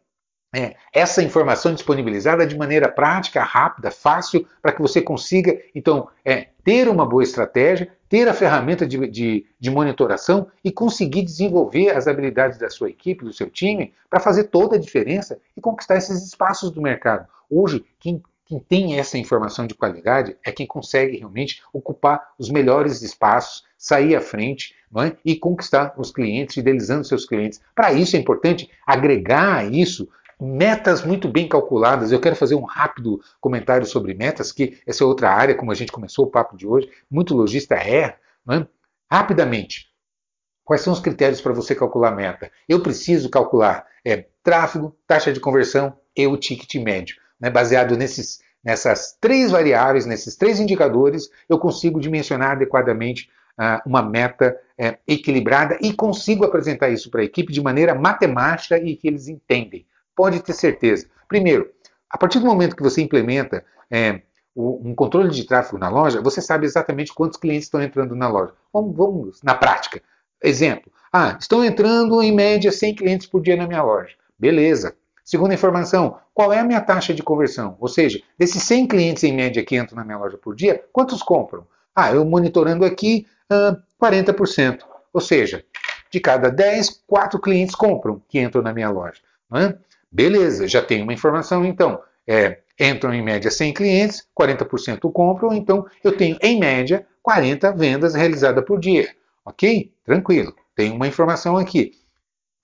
é, 0.55 0.75
essa 0.93 1.23
informação 1.23 1.75
disponibilizada 1.75 2.47
de 2.47 2.57
maneira 2.57 2.89
prática, 2.89 3.43
rápida, 3.43 3.91
fácil, 3.91 4.47
para 4.63 4.73
que 4.73 4.81
você 4.81 5.03
consiga, 5.03 5.61
então, 5.75 6.09
é, 6.25 6.49
ter 6.65 6.89
uma 6.89 7.05
boa 7.05 7.23
estratégia, 7.23 7.93
ter 8.09 8.29
a 8.29 8.33
ferramenta 8.33 8.87
de, 8.87 9.07
de, 9.09 9.47
de, 9.59 9.71
monitoração 9.71 10.47
e 10.65 10.71
conseguir 10.71 11.23
desenvolver 11.23 11.91
as 11.91 12.07
habilidades 12.07 12.59
da 12.59 12.71
sua 12.71 12.89
equipe, 12.89 13.25
do 13.25 13.33
seu 13.33 13.51
time, 13.51 13.93
para 14.09 14.21
fazer 14.21 14.45
toda 14.45 14.77
a 14.77 14.81
diferença 14.81 15.39
e 15.57 15.61
conquistar 15.61 15.97
esses 15.97 16.25
espaços 16.25 16.71
do 16.71 16.81
mercado. 16.81 17.27
Hoje, 17.51 17.85
quem 17.99 18.23
quem 18.47 18.61
tem 18.61 18.99
essa 18.99 19.19
informação 19.19 19.67
de 19.67 19.75
qualidade 19.75 20.37
é 20.45 20.53
quem 20.53 20.67
consegue 20.67 21.19
realmente 21.19 21.61
ocupar 21.73 22.33
os 22.39 22.49
melhores 22.49 23.03
espaços, 23.03 23.65
sair 23.77 24.15
à 24.15 24.21
frente 24.21 24.75
é? 24.99 25.17
e 25.25 25.37
conquistar 25.37 25.93
os 25.99 26.13
clientes, 26.13 26.55
fidelizando 26.55 27.05
seus 27.05 27.27
clientes. 27.27 27.61
Para 27.75 27.93
isso 27.93 28.15
é 28.15 28.21
importante 28.21 28.71
agregar 28.87 29.57
a 29.57 29.65
isso 29.65 30.09
metas 30.41 31.05
muito 31.05 31.29
bem 31.29 31.49
calculadas. 31.49 32.13
Eu 32.13 32.21
quero 32.21 32.37
fazer 32.37 32.55
um 32.55 32.63
rápido 32.63 33.21
comentário 33.41 33.85
sobre 33.85 34.15
metas, 34.15 34.53
que 34.53 34.79
essa 34.87 35.03
é 35.03 35.07
outra 35.07 35.31
área, 35.31 35.55
como 35.55 35.73
a 35.73 35.75
gente 35.75 35.91
começou 35.91 36.27
o 36.27 36.31
papo 36.31 36.57
de 36.57 36.67
hoje, 36.67 36.89
muito 37.11 37.35
lojista 37.35 37.75
erra. 37.75 38.17
É? 38.49 38.65
Rapidamente, 39.11 39.89
quais 40.65 40.83
são 40.83 40.93
os 40.93 41.01
critérios 41.01 41.41
para 41.41 41.53
você 41.53 41.75
calcular 41.75 42.13
meta? 42.13 42.53
Eu 42.69 42.81
preciso 42.81 43.29
calcular 43.29 43.85
é, 44.05 44.27
tráfego, 44.45 44.97
taxa 45.05 45.33
de 45.33 45.41
conversão 45.41 45.99
e 46.17 46.29
o 46.29 46.37
ticket 46.37 46.77
médio 46.77 47.17
né, 47.41 47.51
baseado 47.51 47.97
nesses, 47.97 48.41
nessas 48.65 49.17
três 49.21 49.51
variáveis, 49.51 50.07
nesses 50.07 50.37
três 50.37 50.61
indicadores, 50.61 51.31
eu 51.49 51.59
consigo 51.59 52.01
dimensionar 52.01 52.53
adequadamente 52.53 53.31
uh, 53.59 53.89
uma 53.89 54.03
meta 54.03 54.57
uh, 54.79 54.97
equilibrada 55.07 55.79
e 55.81 55.93
consigo 55.93 56.45
apresentar 56.45 56.89
isso 56.89 57.11
para 57.11 57.21
a 57.21 57.25
equipe 57.25 57.53
de 57.53 57.63
maneira 57.63 57.95
matemática 57.95 58.79
e 58.79 58.97
que 58.97 59.09
eles 59.09 59.29
entendem. 59.29 59.87
Pode 60.15 60.43
ter 60.43 60.53
certeza. 60.53 61.07
Primeiro, 61.29 61.71
a 62.09 62.17
partir 62.17 62.39
do 62.39 62.47
momento 62.47 62.77
que 62.77 62.83
você 62.83 63.03
implementa 63.03 63.65
é, 63.91 64.23
um 64.57 64.95
controle 64.95 65.31
de 65.31 65.45
tráfego 65.45 65.77
na 65.77 65.91
loja, 65.91 66.23
você 66.23 66.41
sabe 66.41 66.65
exatamente 66.65 67.13
quantos 67.13 67.39
clientes 67.39 67.65
estão 67.65 67.83
entrando 67.83 68.17
na 68.17 68.27
loja. 68.27 68.55
Vamos, 68.73 68.97
vamos 68.97 69.43
na 69.43 69.55
prática. 69.55 70.03
Exemplo. 70.43 70.91
Ah, 71.13 71.37
estão 71.39 71.65
entrando 71.65 72.23
em 72.23 72.33
média 72.33 72.73
100 72.73 72.95
clientes 72.95 73.27
por 73.27 73.43
dia 73.43 73.57
na 73.57 73.67
minha 73.67 73.83
loja. 73.83 74.15
Beleza. 74.39 74.97
Segunda 75.27 75.55
informação, 75.55 76.19
qual 76.33 76.53
é 76.53 76.61
a 76.61 76.65
minha 76.65 76.81
taxa 76.81 77.13
de 77.13 77.21
conversão? 77.21 77.77
Ou 77.81 77.89
seja, 77.89 78.23
desses 78.39 78.63
100 78.63 78.87
clientes 78.87 79.25
em 79.25 79.33
média 79.33 79.65
que 79.65 79.77
entram 79.77 79.97
na 79.97 80.05
minha 80.05 80.19
loja 80.19 80.39
por 80.39 80.55
dia, 80.55 80.85
quantos 80.93 81.21
compram? 81.21 81.67
Ah, 81.93 82.13
eu 82.13 82.25
monitorando 82.25 82.85
aqui, 82.85 83.27
uh, 83.51 83.77
40%. 84.01 84.85
Ou 85.13 85.21
seja, 85.21 85.65
de 86.13 86.21
cada 86.21 86.49
10, 86.49 87.03
4 87.09 87.41
clientes 87.41 87.75
compram 87.75 88.23
que 88.29 88.39
entram 88.39 88.63
na 88.63 88.73
minha 88.73 88.89
loja. 88.89 89.21
É? 89.53 89.75
Beleza, 90.13 90.69
já 90.69 90.81
tenho 90.81 91.03
uma 91.03 91.13
informação 91.13 91.65
então. 91.65 92.01
É, 92.25 92.61
entram 92.79 93.13
em 93.13 93.21
média 93.21 93.51
100 93.51 93.75
clientes, 93.75 94.29
40% 94.39 95.11
compram, 95.11 95.53
então 95.53 95.87
eu 96.05 96.17
tenho 96.17 96.39
em 96.41 96.61
média 96.61 97.05
40 97.21 97.73
vendas 97.73 98.15
realizadas 98.15 98.65
por 98.65 98.79
dia. 98.79 99.13
Ok? 99.45 99.91
Tranquilo. 100.05 100.55
Tenho 100.77 100.95
uma 100.95 101.09
informação 101.09 101.57
aqui. 101.57 101.95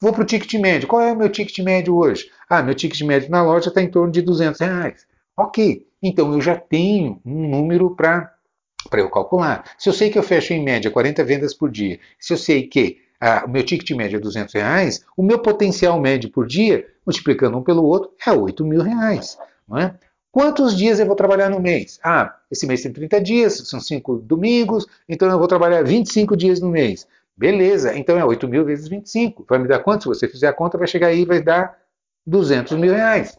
Vou 0.03 0.13
para 0.13 0.23
o 0.23 0.27
ticket 0.27 0.53
médio. 0.61 0.89
Qual 0.89 1.01
é 1.01 1.13
o 1.13 1.17
meu 1.17 1.29
ticket 1.29 1.57
médio 1.61 1.97
hoje? 1.97 2.29
Ah, 2.51 2.61
meu 2.61 2.75
ticket 2.75 3.01
médio 3.03 3.31
na 3.31 3.41
loja 3.41 3.69
está 3.69 3.81
em 3.81 3.89
torno 3.89 4.11
de 4.11 4.21
200 4.21 4.61
reais. 4.61 5.07
Ok, 5.37 5.87
então 6.03 6.33
eu 6.33 6.41
já 6.41 6.57
tenho 6.57 7.21
um 7.25 7.49
número 7.49 7.95
para 7.95 8.35
eu 8.95 9.09
calcular. 9.09 9.63
Se 9.79 9.89
eu 9.89 9.93
sei 9.93 10.11
que 10.11 10.19
eu 10.19 10.23
fecho 10.25 10.53
em 10.53 10.61
média 10.61 10.91
40 10.91 11.23
vendas 11.23 11.55
por 11.55 11.71
dia, 11.71 12.01
se 12.19 12.33
eu 12.33 12.37
sei 12.37 12.67
que 12.67 12.99
ah, 13.21 13.45
o 13.47 13.49
meu 13.49 13.65
ticket 13.65 13.89
médio 13.97 14.17
é 14.17 14.21
200 14.21 14.53
reais, 14.53 15.05
o 15.17 15.23
meu 15.23 15.39
potencial 15.39 16.01
médio 16.01 16.33
por 16.33 16.49
dia, 16.49 16.85
multiplicando 17.07 17.57
um 17.57 17.63
pelo 17.63 17.85
outro, 17.85 18.11
é 18.27 18.33
8 18.33 18.65
mil 18.67 18.83
reais. 18.83 19.39
Não 19.69 19.79
é? 19.79 19.95
Quantos 20.33 20.77
dias 20.77 20.99
eu 20.99 21.07
vou 21.07 21.15
trabalhar 21.15 21.49
no 21.49 21.61
mês? 21.61 22.01
Ah, 22.03 22.35
esse 22.51 22.67
mês 22.67 22.83
tem 22.83 22.93
30 22.93 23.21
dias, 23.21 23.69
são 23.69 23.79
5 23.79 24.17
domingos, 24.17 24.85
então 25.09 25.31
eu 25.31 25.39
vou 25.39 25.47
trabalhar 25.47 25.85
25 25.85 26.37
dias 26.37 26.61
no 26.61 26.71
mês. 26.71 27.07
Beleza, 27.37 27.97
então 27.97 28.19
é 28.19 28.25
8 28.25 28.47
mil 28.47 28.65
vezes 28.65 28.89
25. 28.89 29.45
Vai 29.49 29.59
me 29.59 29.69
dar 29.69 29.81
quanto? 29.81 30.03
Se 30.03 30.09
você 30.09 30.29
fizer 30.29 30.49
a 30.49 30.53
conta, 30.53 30.79
vai 30.79 30.87
chegar 30.87 31.09
aí 31.09 31.23
e 31.23 31.27
vai 31.27 31.43
dar 31.43 31.77
200 32.27 32.77
mil 32.77 32.93
reais. 32.93 33.39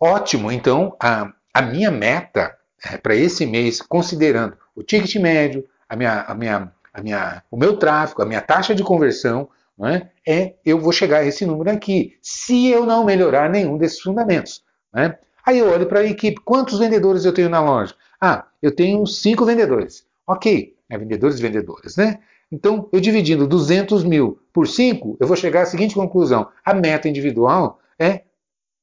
Ótimo, 0.00 0.50
então 0.50 0.96
a, 1.00 1.32
a 1.54 1.62
minha 1.62 1.90
meta 1.90 2.56
é, 2.84 2.96
para 2.96 3.14
esse 3.14 3.46
mês, 3.46 3.80
considerando 3.80 4.56
o 4.74 4.82
ticket 4.82 5.14
médio, 5.16 5.64
a 5.88 5.96
minha, 5.96 6.22
a 6.22 6.34
minha, 6.34 6.72
a 6.92 7.02
minha, 7.02 7.42
o 7.50 7.56
meu 7.56 7.76
tráfego, 7.76 8.22
a 8.22 8.26
minha 8.26 8.40
taxa 8.40 8.74
de 8.74 8.82
conversão, 8.82 9.48
é? 9.80 10.08
é? 10.26 10.54
eu 10.64 10.78
vou 10.78 10.92
chegar 10.92 11.18
a 11.18 11.24
esse 11.24 11.46
número 11.46 11.70
aqui, 11.70 12.16
se 12.20 12.68
eu 12.68 12.84
não 12.84 13.04
melhorar 13.04 13.48
nenhum 13.48 13.78
desses 13.78 14.00
fundamentos. 14.00 14.62
É? 14.94 15.18
Aí 15.44 15.58
eu 15.58 15.70
olho 15.70 15.86
para 15.86 16.00
a 16.00 16.04
equipe, 16.04 16.40
quantos 16.44 16.78
vendedores 16.78 17.24
eu 17.24 17.32
tenho 17.32 17.48
na 17.48 17.60
loja? 17.60 17.94
Ah, 18.20 18.46
eu 18.60 18.74
tenho 18.74 19.04
cinco 19.06 19.44
vendedores. 19.44 20.06
Ok, 20.26 20.76
é 20.88 20.98
vendedores 20.98 21.38
e 21.38 21.42
vendedoras, 21.42 21.96
né? 21.96 22.20
Então, 22.52 22.86
eu 22.92 23.00
dividindo 23.00 23.48
200 23.48 24.04
mil 24.04 24.38
por 24.52 24.68
5, 24.68 25.16
eu 25.18 25.26
vou 25.26 25.36
chegar 25.36 25.62
à 25.62 25.66
seguinte 25.66 25.94
conclusão: 25.94 26.48
a 26.62 26.74
meta 26.74 27.08
individual 27.08 27.80
é 27.98 28.24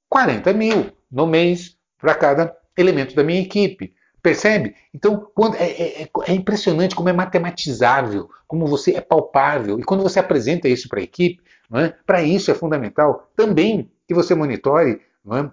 40 0.09 0.51
mil 0.53 0.91
no 1.11 1.27
mês 1.27 1.77
para 1.99 2.15
cada 2.15 2.57
elemento 2.75 3.13
da 3.13 3.23
minha 3.23 3.39
equipe. 3.39 3.93
Percebe? 4.23 4.75
Então, 4.93 5.29
quando, 5.33 5.55
é, 5.55 5.69
é, 5.69 6.01
é, 6.01 6.09
é, 6.25 6.33
impressionante 6.33 6.95
como 6.95 7.07
é 7.07 7.13
matematizável, 7.13 8.29
como 8.47 8.65
você 8.65 8.95
é 8.95 9.01
palpável. 9.01 9.79
E 9.79 9.83
quando 9.83 10.01
você 10.01 10.19
apresenta 10.19 10.67
isso 10.67 10.89
para 10.89 10.99
a 10.99 11.03
equipe, 11.03 11.41
é? 11.73 11.93
para 12.05 12.23
isso 12.23 12.49
é 12.49 12.53
fundamental 12.55 13.31
também 13.35 13.89
que 14.07 14.13
você 14.13 14.33
monitore, 14.33 14.99
é? 15.31 15.49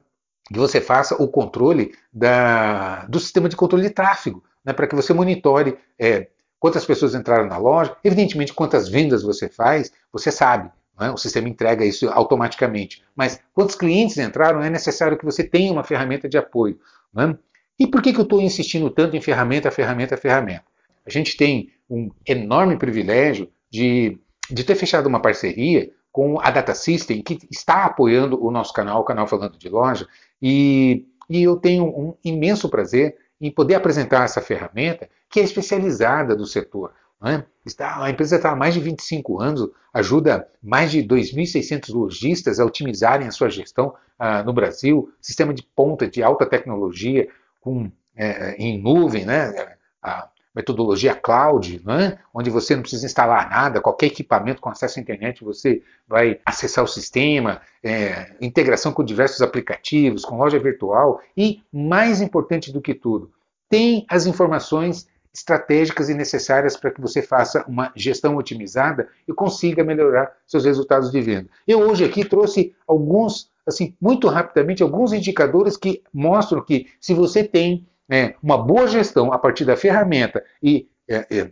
que 0.52 0.58
você 0.58 0.80
faça 0.80 1.14
o 1.22 1.28
controle 1.28 1.94
da, 2.12 3.04
do 3.06 3.20
sistema 3.20 3.48
de 3.48 3.56
controle 3.56 3.84
de 3.84 3.90
tráfego, 3.90 4.42
né? 4.64 4.72
para 4.72 4.86
que 4.86 4.96
você 4.96 5.12
monitore 5.12 5.78
é, 5.98 6.28
quantas 6.58 6.84
pessoas 6.84 7.14
entraram 7.14 7.46
na 7.46 7.58
loja, 7.58 7.96
evidentemente 8.02 8.52
quantas 8.52 8.88
vendas 8.88 9.22
você 9.22 9.48
faz, 9.48 9.92
você 10.12 10.30
sabe. 10.30 10.70
é? 11.00 11.10
o 11.10 11.16
sistema 11.16 11.48
entrega 11.48 11.84
isso 11.84 12.08
automaticamente. 12.08 13.02
Mas 13.14 13.40
quantos 13.52 13.74
clientes 13.74 14.18
entraram, 14.18 14.62
é 14.62 14.70
necessário 14.70 15.18
que 15.18 15.24
você 15.24 15.44
tenha 15.44 15.72
uma 15.72 15.84
ferramenta 15.84 16.28
de 16.28 16.38
apoio. 16.38 16.78
É? 17.18 17.36
E 17.78 17.86
por 17.86 18.00
que, 18.00 18.12
que 18.12 18.18
eu 18.18 18.24
estou 18.24 18.40
insistindo 18.40 18.90
tanto 18.90 19.16
em 19.16 19.20
ferramenta, 19.20 19.70
ferramenta, 19.70 20.16
ferramenta? 20.16 20.64
A 21.06 21.10
gente 21.10 21.36
tem 21.36 21.70
um 21.88 22.10
enorme 22.26 22.76
privilégio 22.76 23.48
de, 23.70 24.18
de 24.50 24.64
ter 24.64 24.74
fechado 24.74 25.06
uma 25.06 25.20
parceria 25.20 25.90
com 26.10 26.40
a 26.40 26.50
Data 26.50 26.74
System, 26.74 27.22
que 27.22 27.38
está 27.50 27.84
apoiando 27.84 28.42
o 28.42 28.50
nosso 28.50 28.72
canal, 28.72 29.02
o 29.02 29.04
canal 29.04 29.26
Falando 29.26 29.58
de 29.58 29.68
Loja, 29.68 30.08
e, 30.40 31.04
e 31.28 31.42
eu 31.42 31.56
tenho 31.56 31.84
um 31.84 32.14
imenso 32.24 32.70
prazer 32.70 33.16
em 33.38 33.50
poder 33.50 33.74
apresentar 33.74 34.24
essa 34.24 34.40
ferramenta 34.40 35.10
que 35.30 35.40
é 35.40 35.42
especializada 35.42 36.34
do 36.34 36.46
setor. 36.46 36.92
É? 37.24 37.42
Está, 37.64 38.02
a 38.04 38.10
empresa 38.10 38.36
está 38.36 38.52
há 38.52 38.56
mais 38.56 38.74
de 38.74 38.80
25 38.80 39.40
anos, 39.40 39.70
ajuda 39.92 40.46
mais 40.62 40.90
de 40.90 41.02
2.600 41.02 41.92
lojistas 41.92 42.60
a 42.60 42.64
otimizarem 42.64 43.26
a 43.26 43.30
sua 43.30 43.48
gestão 43.48 43.94
ah, 44.18 44.42
no 44.42 44.52
Brasil, 44.52 45.10
sistema 45.20 45.54
de 45.54 45.62
ponta 45.62 46.06
de 46.06 46.22
alta 46.22 46.44
tecnologia, 46.44 47.26
com, 47.60 47.90
é, 48.14 48.54
em 48.58 48.80
nuvem, 48.80 49.24
né? 49.24 49.76
a 50.02 50.28
metodologia 50.54 51.14
cloud, 51.14 51.82
né? 51.84 52.18
onde 52.32 52.48
você 52.48 52.74
não 52.74 52.82
precisa 52.82 53.04
instalar 53.04 53.50
nada, 53.50 53.80
qualquer 53.80 54.06
equipamento 54.06 54.60
com 54.60 54.68
acesso 54.68 54.98
à 54.98 55.02
internet 55.02 55.42
você 55.42 55.82
vai 56.06 56.38
acessar 56.46 56.84
o 56.84 56.88
sistema, 56.88 57.60
é, 57.82 58.34
integração 58.40 58.92
com 58.92 59.02
diversos 59.02 59.42
aplicativos, 59.42 60.24
com 60.24 60.38
loja 60.38 60.58
virtual 60.58 61.20
e, 61.36 61.62
mais 61.72 62.20
importante 62.20 62.72
do 62.72 62.80
que 62.80 62.94
tudo, 62.94 63.30
tem 63.68 64.06
as 64.08 64.26
informações 64.26 65.08
estratégicas 65.36 66.08
e 66.08 66.14
necessárias 66.14 66.78
para 66.78 66.90
que 66.90 67.00
você 67.00 67.20
faça 67.20 67.62
uma 67.68 67.92
gestão 67.94 68.36
otimizada 68.36 69.06
e 69.28 69.34
consiga 69.34 69.84
melhorar 69.84 70.32
seus 70.46 70.64
resultados 70.64 71.10
de 71.10 71.20
venda. 71.20 71.50
Eu 71.68 71.80
hoje 71.80 72.04
aqui 72.04 72.24
trouxe 72.24 72.74
alguns, 72.88 73.50
assim, 73.66 73.94
muito 74.00 74.28
rapidamente, 74.28 74.82
alguns 74.82 75.12
indicadores 75.12 75.76
que 75.76 76.02
mostram 76.12 76.64
que 76.64 76.86
se 76.98 77.12
você 77.12 77.44
tem 77.44 77.86
é, 78.10 78.34
uma 78.42 78.56
boa 78.56 78.86
gestão 78.86 79.30
a 79.30 79.38
partir 79.38 79.66
da 79.66 79.76
ferramenta 79.76 80.42
e 80.62 80.88
é, 81.06 81.26
é, 81.30 81.50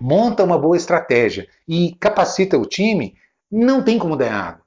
monta 0.00 0.42
uma 0.42 0.58
boa 0.58 0.76
estratégia 0.76 1.46
e 1.68 1.94
capacita 2.00 2.56
o 2.56 2.64
time, 2.64 3.14
não 3.50 3.82
tem 3.84 3.98
como 3.98 4.16
dar 4.16 4.26
errado. 4.26 4.62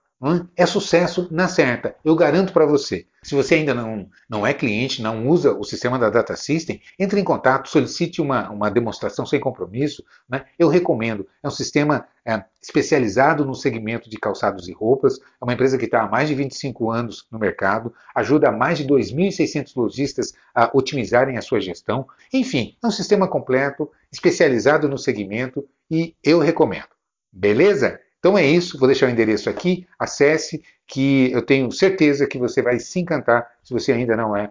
É 0.56 0.66
sucesso 0.66 1.28
na 1.30 1.50
certa, 1.50 1.96
eu 2.04 2.16
garanto 2.16 2.54
para 2.54 2.66
você. 2.66 3.06
Se 3.24 3.36
você 3.36 3.56
ainda 3.56 3.74
não, 3.74 4.08
não 4.30 4.48
é 4.48 4.54
cliente, 4.54 5.02
não 5.02 5.28
usa 5.28 5.54
o 5.54 5.64
sistema 5.66 6.00
da 6.00 6.10
Data 6.10 6.36
System, 6.36 6.82
entre 6.98 7.20
em 7.20 7.24
contato, 7.24 7.68
solicite 7.68 8.22
uma, 8.22 8.50
uma 8.50 8.72
demonstração 8.72 9.26
sem 9.26 9.40
compromisso. 9.40 10.04
Né? 10.30 10.46
Eu 10.58 10.70
recomendo. 10.70 11.28
É 11.42 11.48
um 11.48 11.52
sistema 11.52 12.06
é, 12.26 12.42
especializado 12.62 13.46
no 13.46 13.54
segmento 13.54 14.10
de 14.10 14.18
calçados 14.18 14.70
e 14.70 14.72
roupas. 14.72 15.20
É 15.20 15.44
uma 15.44 15.54
empresa 15.54 15.78
que 15.78 15.86
está 15.86 16.04
há 16.04 16.08
mais 16.08 16.30
de 16.30 16.36
25 16.36 16.90
anos 16.90 17.26
no 17.30 17.40
mercado, 17.40 17.94
ajuda 18.16 18.52
mais 18.52 18.78
de 18.78 18.86
2.600 18.86 19.74
lojistas 19.76 20.34
a 20.56 20.70
otimizarem 20.74 21.38
a 21.38 21.42
sua 21.42 21.60
gestão. 21.60 22.08
Enfim, 22.32 22.78
é 22.82 22.88
um 22.88 22.92
sistema 22.92 23.28
completo, 23.28 23.90
especializado 24.12 24.88
no 24.88 24.98
segmento 24.98 25.66
e 25.92 26.16
eu 26.24 26.40
recomendo. 26.40 26.88
Beleza? 27.32 28.00
Então 28.24 28.38
é 28.38 28.46
isso, 28.46 28.80
vou 28.80 28.88
deixar 28.88 29.08
o 29.08 29.10
endereço 29.10 29.50
aqui, 29.50 29.86
acesse, 30.00 30.64
que 30.88 31.30
eu 31.34 31.42
tenho 31.42 31.70
certeza 31.74 32.26
que 32.26 32.38
você 32.38 32.62
vai 32.62 32.80
se 32.80 32.98
encantar 33.02 33.46
se 33.62 33.74
você 33.74 33.92
ainda 33.92 34.16
não 34.16 34.34
é. 34.34 34.50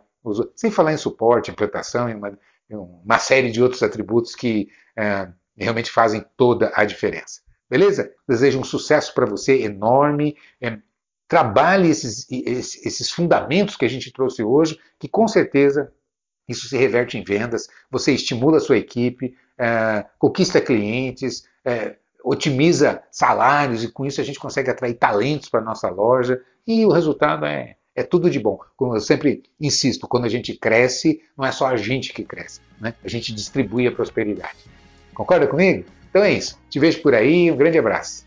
Sem 0.55 0.71
falar 0.71 0.93
em 0.93 0.99
suporte, 0.99 1.51
implantação 1.51 2.11
e 2.11 2.15
uma, 2.15 2.39
uma, 2.71 3.19
série 3.19 3.51
de 3.51 3.63
outros 3.63 3.83
atributos 3.83 4.35
que 4.35 4.69
é, 4.95 5.27
realmente 5.57 5.91
fazem 5.91 6.23
toda 6.37 6.71
a 6.75 6.85
diferença. 6.85 7.41
Beleza? 7.71 8.13
Desejo 8.29 8.61
um 8.61 8.65
sucesso 8.65 9.15
para 9.15 9.25
você 9.25 9.63
enorme. 9.63 10.37
É, 10.61 10.79
trabalhe 11.27 11.89
esses, 11.89 12.31
esses, 12.31 12.85
esses 12.85 13.11
fundamentos 13.11 13.75
que 13.75 13.87
a 13.87 13.89
gente 13.89 14.13
trouxe 14.13 14.43
hoje, 14.43 14.79
que 14.99 15.09
com 15.09 15.27
certeza 15.27 15.91
isso 16.47 16.69
se 16.69 16.77
reverte 16.77 17.17
em 17.17 17.25
vendas, 17.25 17.69
você 17.91 18.13
estimula 18.13 18.59
a 18.59 18.61
sua 18.61 18.77
equipe, 18.77 19.35
é, 19.57 20.05
conquista 20.19 20.61
clientes, 20.61 21.49
é, 21.65 21.97
otimiza 22.25 23.03
salários 23.11 23.85
e 23.85 23.89
com 23.89 24.07
isso 24.07 24.21
a 24.21 24.25
gente 24.25 24.39
consegue 24.39 24.71
atrair 24.71 24.95
talentos 24.95 25.49
para 25.49 25.61
a 25.61 25.65
nossa 25.65 25.89
loja 25.89 26.41
e 26.67 26.85
o 26.87 26.91
resultado 26.91 27.45
é, 27.45 27.77
é 27.95 28.03
tudo 28.03 28.31
de 28.31 28.39
bom. 28.39 28.59
Como 28.77 28.95
eu 28.95 29.01
sempre 29.01 29.43
insisto, 29.61 30.07
quando 30.07 30.25
a 30.25 30.29
gente 30.29 30.55
cresce, 30.55 31.21
não 31.37 31.45
é 31.45 31.53
só 31.53 31.67
a 31.67 31.77
gente 31.77 32.13
que 32.13 32.25
cresce, 32.25 32.61
né? 32.81 32.95
a 33.05 33.09
gente 33.09 33.33
distribui 33.33 33.87
a 33.87 33.93
prosperidade. 33.93 34.59
Concorda 35.15 35.47
comigo? 35.47 35.85
Então 36.11 36.23
é 36.23 36.33
isso. 36.33 36.59
Te 36.69 36.79
vejo 36.79 37.01
por 37.03 37.15
aí, 37.15 37.51
um 37.51 37.57
grande 37.57 37.79
abraço. 37.79 38.25